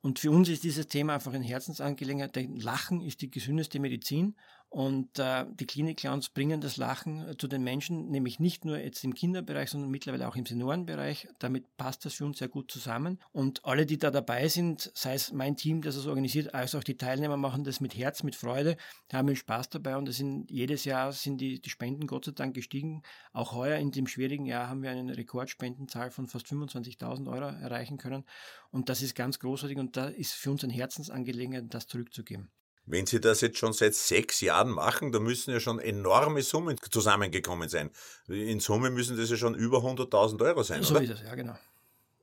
Und 0.00 0.18
für 0.20 0.30
uns 0.30 0.48
ist 0.48 0.62
dieses 0.64 0.86
Thema 0.86 1.14
einfach 1.14 1.32
ein 1.32 1.42
Herzensangelegenheit. 1.42 2.36
Denn 2.36 2.56
Lachen 2.56 3.00
ist 3.00 3.20
die 3.20 3.30
gesündeste 3.30 3.80
Medizin 3.80 4.36
und 4.70 5.18
äh, 5.18 5.46
die 5.54 5.66
Klinik-Clowns 5.66 6.28
bringen 6.28 6.60
das 6.60 6.76
Lachen 6.76 7.26
äh, 7.26 7.36
zu 7.38 7.48
den 7.48 7.62
Menschen, 7.62 8.10
nämlich 8.10 8.38
nicht 8.38 8.66
nur 8.66 8.78
jetzt 8.78 9.02
im 9.02 9.14
Kinderbereich, 9.14 9.70
sondern 9.70 9.90
mittlerweile 9.90 10.28
auch 10.28 10.36
im 10.36 10.44
Seniorenbereich. 10.44 11.26
Damit 11.38 11.64
passt 11.78 12.04
das 12.04 12.14
für 12.14 12.26
uns 12.26 12.38
sehr 12.38 12.48
gut 12.48 12.70
zusammen. 12.70 13.18
Und 13.32 13.64
alle, 13.64 13.86
die 13.86 13.96
da 13.96 14.10
dabei 14.10 14.46
sind, 14.48 14.92
sei 14.94 15.14
es 15.14 15.32
mein 15.32 15.56
Team, 15.56 15.80
das 15.80 15.96
es 15.96 16.06
organisiert, 16.06 16.52
als 16.52 16.74
auch 16.74 16.84
die 16.84 16.98
Teilnehmer 16.98 17.38
machen 17.38 17.64
das 17.64 17.80
mit 17.80 17.96
Herz, 17.96 18.22
mit 18.22 18.36
Freude, 18.36 18.76
haben 19.10 19.34
Spaß 19.34 19.70
dabei 19.70 19.96
und 19.96 20.06
das 20.06 20.16
sind, 20.16 20.50
jedes 20.50 20.84
Jahr 20.84 21.12
sind 21.12 21.40
die, 21.40 21.60
die 21.60 21.70
Spenden 21.70 22.06
Gott 22.06 22.26
sei 22.26 22.32
Dank 22.32 22.54
gestiegen. 22.54 23.02
Auch 23.32 23.52
heuer 23.52 23.78
in 23.78 23.90
dem 23.90 24.06
schwierigen 24.06 24.44
Jahr 24.44 24.68
haben 24.68 24.82
wir 24.82 24.90
eine 24.90 25.16
Rekordspendenzahl 25.16 26.10
von 26.10 26.26
fast 26.26 26.46
25.000 26.46 27.26
Euro 27.26 27.46
erreichen 27.46 27.96
können. 27.96 28.24
Und 28.70 28.90
das 28.90 29.00
ist 29.00 29.14
ganz 29.14 29.38
großartig 29.38 29.78
und 29.78 29.96
da 29.96 30.08
ist 30.08 30.34
für 30.34 30.50
uns 30.50 30.62
ein 30.62 30.70
Herzensangelegenheit, 30.70 31.72
das 31.72 31.86
zurückzugeben. 31.86 32.50
Wenn 32.90 33.04
Sie 33.06 33.20
das 33.20 33.42
jetzt 33.42 33.58
schon 33.58 33.74
seit 33.74 33.94
sechs 33.94 34.40
Jahren 34.40 34.70
machen, 34.70 35.12
da 35.12 35.20
müssen 35.20 35.52
ja 35.52 35.60
schon 35.60 35.78
enorme 35.78 36.42
Summen 36.42 36.76
zusammengekommen 36.90 37.68
sein. 37.68 37.90
In 38.28 38.60
Summe 38.60 38.90
müssen 38.90 39.16
das 39.18 39.28
ja 39.28 39.36
schon 39.36 39.54
über 39.54 39.78
100.000 39.78 40.42
Euro 40.42 40.62
sein, 40.62 40.82
so 40.82 40.94
oder? 40.94 41.06
So 41.06 41.12
ist 41.12 41.20
es, 41.20 41.26
ja, 41.26 41.34
genau. 41.34 41.58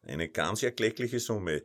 Eine 0.03 0.27
ganz 0.27 0.63
erkleckliche 0.63 1.19
Summe. 1.19 1.61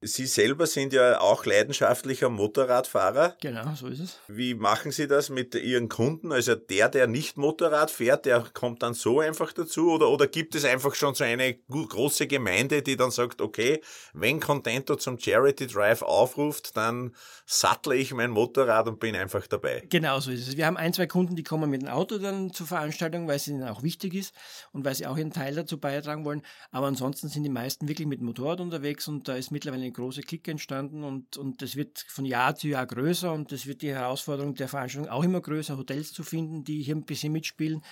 Sie 0.00 0.26
selber 0.26 0.68
sind 0.68 0.92
ja 0.92 1.20
auch 1.20 1.44
leidenschaftlicher 1.44 2.28
Motorradfahrer. 2.28 3.36
Genau, 3.40 3.74
so 3.74 3.88
ist 3.88 3.98
es. 3.98 4.18
Wie 4.28 4.54
machen 4.54 4.92
Sie 4.92 5.08
das 5.08 5.28
mit 5.28 5.56
Ihren 5.56 5.88
Kunden? 5.88 6.30
Also 6.30 6.54
der, 6.54 6.88
der 6.88 7.08
nicht 7.08 7.36
Motorrad 7.36 7.90
fährt, 7.90 8.24
der 8.24 8.44
kommt 8.54 8.84
dann 8.84 8.94
so 8.94 9.18
einfach 9.18 9.52
dazu? 9.52 9.90
Oder, 9.90 10.08
oder 10.08 10.28
gibt 10.28 10.54
es 10.54 10.64
einfach 10.64 10.94
schon 10.94 11.16
so 11.16 11.24
eine 11.24 11.54
große 11.68 12.28
Gemeinde, 12.28 12.82
die 12.82 12.96
dann 12.96 13.10
sagt, 13.10 13.40
okay, 13.40 13.80
wenn 14.12 14.38
Contento 14.38 14.94
zum 14.94 15.18
Charity 15.18 15.66
Drive 15.66 16.02
aufruft, 16.02 16.76
dann 16.76 17.12
sattle 17.44 17.96
ich 17.96 18.14
mein 18.14 18.30
Motorrad 18.30 18.86
und 18.86 19.00
bin 19.00 19.16
einfach 19.16 19.48
dabei? 19.48 19.84
Genau, 19.88 20.20
so 20.20 20.30
ist 20.30 20.46
es. 20.46 20.56
Wir 20.56 20.66
haben 20.66 20.76
ein, 20.76 20.92
zwei 20.92 21.08
Kunden, 21.08 21.34
die 21.34 21.42
kommen 21.42 21.70
mit 21.70 21.82
dem 21.82 21.88
Auto 21.88 22.18
dann 22.18 22.52
zur 22.52 22.68
Veranstaltung, 22.68 23.26
weil 23.26 23.36
es 23.36 23.48
ihnen 23.48 23.64
auch 23.64 23.82
wichtig 23.82 24.14
ist 24.14 24.32
und 24.70 24.84
weil 24.84 24.94
sie 24.94 25.08
auch 25.08 25.16
ihren 25.16 25.32
Teil 25.32 25.56
dazu 25.56 25.76
beitragen 25.80 26.24
wollen. 26.24 26.42
Aber 26.70 26.86
ansonsten 26.86 27.28
sind 27.28 27.42
die 27.42 27.50
meisten 27.50 27.88
wirklich 27.88 28.06
mit 28.06 28.20
dem 28.20 28.26
Motorrad 28.26 28.60
unterwegs 28.60 29.08
und 29.08 29.26
da 29.26 29.34
ist 29.34 29.50
mittlerweile 29.50 29.87
eine 29.88 29.92
große 29.92 30.22
Clique 30.22 30.50
entstanden 30.50 31.04
und, 31.04 31.36
und 31.36 31.62
das 31.62 31.76
wird 31.76 32.04
von 32.08 32.24
Jahr 32.24 32.54
zu 32.54 32.68
Jahr 32.68 32.86
größer 32.86 33.32
und 33.32 33.52
das 33.52 33.66
wird 33.66 33.82
die 33.82 33.92
Herausforderung 33.92 34.54
der 34.54 34.68
Veranstaltung 34.68 35.10
auch 35.10 35.24
immer 35.24 35.40
größer, 35.40 35.76
Hotels 35.76 36.12
zu 36.12 36.22
finden, 36.22 36.64
die 36.64 36.82
hier 36.82 36.94
ein 36.94 37.04
bisschen 37.04 37.32
mitspielen. 37.32 37.82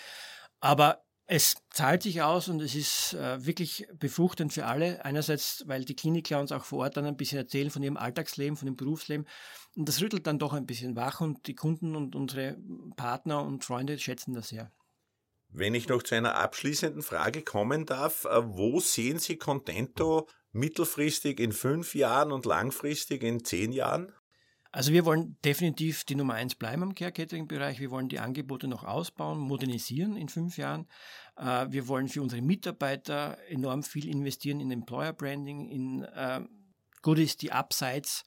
Aber 0.60 1.02
es 1.28 1.56
zahlt 1.70 2.02
sich 2.02 2.22
aus 2.22 2.48
und 2.48 2.60
es 2.60 2.74
ist 2.74 3.14
äh, 3.14 3.44
wirklich 3.44 3.88
befruchtend 3.98 4.52
für 4.52 4.66
alle. 4.66 5.04
Einerseits, 5.04 5.64
weil 5.66 5.84
die 5.84 5.96
Klinik-Clowns 5.96 6.52
auch 6.52 6.64
vor 6.64 6.80
Ort 6.80 6.96
dann 6.96 7.04
ein 7.04 7.16
bisschen 7.16 7.38
erzählen 7.38 7.70
von 7.70 7.82
ihrem 7.82 7.96
Alltagsleben, 7.96 8.56
von 8.56 8.66
dem 8.66 8.76
Berufsleben. 8.76 9.26
Und 9.74 9.88
das 9.88 10.00
rüttelt 10.00 10.26
dann 10.26 10.38
doch 10.38 10.52
ein 10.52 10.66
bisschen 10.66 10.94
wach 10.94 11.20
und 11.20 11.46
die 11.48 11.54
Kunden 11.54 11.96
und 11.96 12.14
unsere 12.14 12.56
Partner 12.96 13.42
und 13.42 13.64
Freunde 13.64 13.98
schätzen 13.98 14.34
das 14.34 14.48
sehr. 14.48 14.70
Wenn 15.48 15.74
ich 15.74 15.88
noch 15.88 16.02
zu 16.02 16.14
einer 16.14 16.36
abschließenden 16.36 17.02
Frage 17.02 17.42
kommen 17.42 17.86
darf, 17.86 18.24
äh, 18.24 18.42
wo 18.44 18.78
sehen 18.78 19.18
Sie 19.18 19.36
Contento 19.36 20.28
mittelfristig 20.56 21.38
in 21.40 21.52
fünf 21.52 21.94
Jahren 21.94 22.32
und 22.32 22.46
langfristig 22.46 23.22
in 23.22 23.44
zehn 23.44 23.72
Jahren? 23.72 24.12
Also 24.76 24.92
wir 24.92 25.06
wollen 25.06 25.38
definitiv 25.42 26.04
die 26.04 26.16
Nummer 26.16 26.34
eins 26.34 26.54
bleiben 26.54 26.82
im 26.82 26.94
Care-Catering-Bereich. 26.94 27.80
Wir 27.80 27.90
wollen 27.90 28.10
die 28.10 28.18
Angebote 28.18 28.68
noch 28.68 28.84
ausbauen, 28.84 29.38
modernisieren 29.38 30.18
in 30.18 30.28
fünf 30.28 30.58
Jahren. 30.58 30.86
Äh, 31.36 31.68
wir 31.70 31.88
wollen 31.88 32.08
für 32.08 32.20
unsere 32.20 32.42
Mitarbeiter 32.42 33.38
enorm 33.48 33.82
viel 33.82 34.06
investieren 34.06 34.60
in 34.60 34.70
Employer 34.70 35.14
Branding, 35.14 35.66
in 35.70 36.02
äh, 36.02 36.42
Goodies, 37.00 37.38
die 37.38 37.52
abseits 37.52 38.24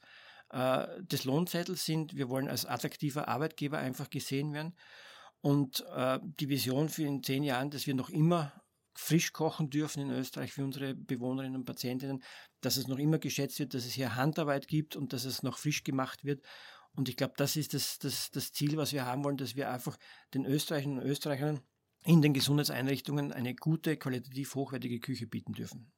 äh, 0.50 0.88
des 1.02 1.24
Lohnzettels 1.24 1.84
sind. 1.84 2.16
Wir 2.16 2.28
wollen 2.28 2.48
als 2.48 2.66
attraktiver 2.66 3.28
Arbeitgeber 3.28 3.78
einfach 3.78 4.10
gesehen 4.10 4.52
werden. 4.52 4.74
Und 5.42 5.84
die 6.38 6.50
Vision 6.50 6.90
für 6.90 7.04
in 7.04 7.22
zehn 7.22 7.42
Jahren, 7.42 7.70
dass 7.70 7.86
wir 7.86 7.94
noch 7.94 8.10
immer 8.10 8.52
frisch 9.00 9.32
kochen 9.32 9.70
dürfen 9.70 10.02
in 10.02 10.10
Österreich 10.10 10.52
für 10.52 10.62
unsere 10.62 10.94
Bewohnerinnen 10.94 11.56
und 11.56 11.64
Patientinnen, 11.64 12.22
dass 12.60 12.76
es 12.76 12.86
noch 12.86 12.98
immer 12.98 13.18
geschätzt 13.18 13.58
wird, 13.58 13.72
dass 13.72 13.86
es 13.86 13.94
hier 13.94 14.14
Handarbeit 14.14 14.68
gibt 14.68 14.94
und 14.94 15.12
dass 15.12 15.24
es 15.24 15.42
noch 15.42 15.58
frisch 15.58 15.84
gemacht 15.84 16.22
wird. 16.24 16.44
Und 16.94 17.08
ich 17.08 17.16
glaube, 17.16 17.32
das 17.36 17.56
ist 17.56 17.72
das, 17.72 17.98
das, 17.98 18.30
das 18.30 18.52
Ziel, 18.52 18.76
was 18.76 18.92
wir 18.92 19.06
haben 19.06 19.24
wollen, 19.24 19.38
dass 19.38 19.56
wir 19.56 19.70
einfach 19.70 19.96
den 20.34 20.44
Österreichern 20.44 20.98
und 20.98 21.04
Österreichern 21.04 21.60
in 22.04 22.20
den 22.20 22.34
Gesundheitseinrichtungen 22.34 23.32
eine 23.32 23.54
gute, 23.54 23.96
qualitativ 23.96 24.54
hochwertige 24.54 25.00
Küche 25.00 25.26
bieten 25.26 25.54
dürfen. 25.54 25.92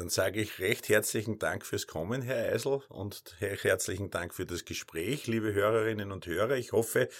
Dann 0.00 0.08
sage 0.08 0.40
ich 0.40 0.60
recht 0.60 0.88
herzlichen 0.88 1.38
Dank 1.38 1.66
fürs 1.66 1.86
Kommen, 1.86 2.22
Herr 2.22 2.54
Eisel, 2.54 2.80
und 2.88 3.36
herzlichen 3.38 4.08
Dank 4.08 4.32
für 4.32 4.46
das 4.46 4.64
Gespräch, 4.64 5.26
liebe 5.26 5.52
Hörerinnen 5.52 6.10
und 6.10 6.24
Hörer. 6.24 6.56
Ich 6.56 6.72
hoffe, 6.72 7.10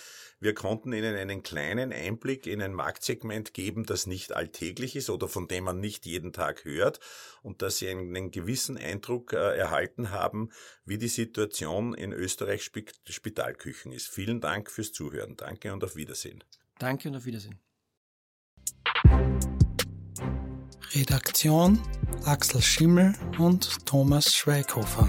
wir 0.40 0.54
konnten 0.54 0.94
Ihnen 0.94 1.14
einen 1.14 1.42
kleinen 1.42 1.92
Einblick 1.92 2.46
in 2.46 2.62
ein 2.62 2.72
Marktsegment 2.72 3.52
geben, 3.52 3.84
das 3.84 4.06
nicht 4.06 4.32
alltäglich 4.32 4.96
ist 4.96 5.10
oder 5.10 5.28
von 5.28 5.46
dem 5.46 5.64
man 5.64 5.78
nicht 5.78 6.06
jeden 6.06 6.32
Tag 6.32 6.64
hört 6.64 7.00
und 7.42 7.60
dass 7.60 7.76
Sie 7.76 7.88
einen 7.90 8.30
gewissen 8.30 8.78
Eindruck 8.78 9.34
äh, 9.34 9.58
erhalten 9.58 10.10
haben, 10.10 10.48
wie 10.86 10.96
die 10.96 11.08
Situation 11.08 11.92
in 11.92 12.14
Österreichs 12.14 12.70
Spitalküchen 13.10 13.92
ist. 13.92 14.08
Vielen 14.08 14.40
Dank 14.40 14.70
fürs 14.70 14.92
Zuhören. 14.92 15.36
Danke 15.36 15.74
und 15.74 15.84
auf 15.84 15.96
Wiedersehen. 15.96 16.42
Danke 16.78 17.10
und 17.10 17.16
auf 17.16 17.26
Wiedersehen. 17.26 17.60
Redaktion 20.92 21.78
Axel 22.24 22.60
Schimmel 22.60 23.14
und 23.38 23.86
Thomas 23.86 24.34
Schweighofer. 24.34 25.08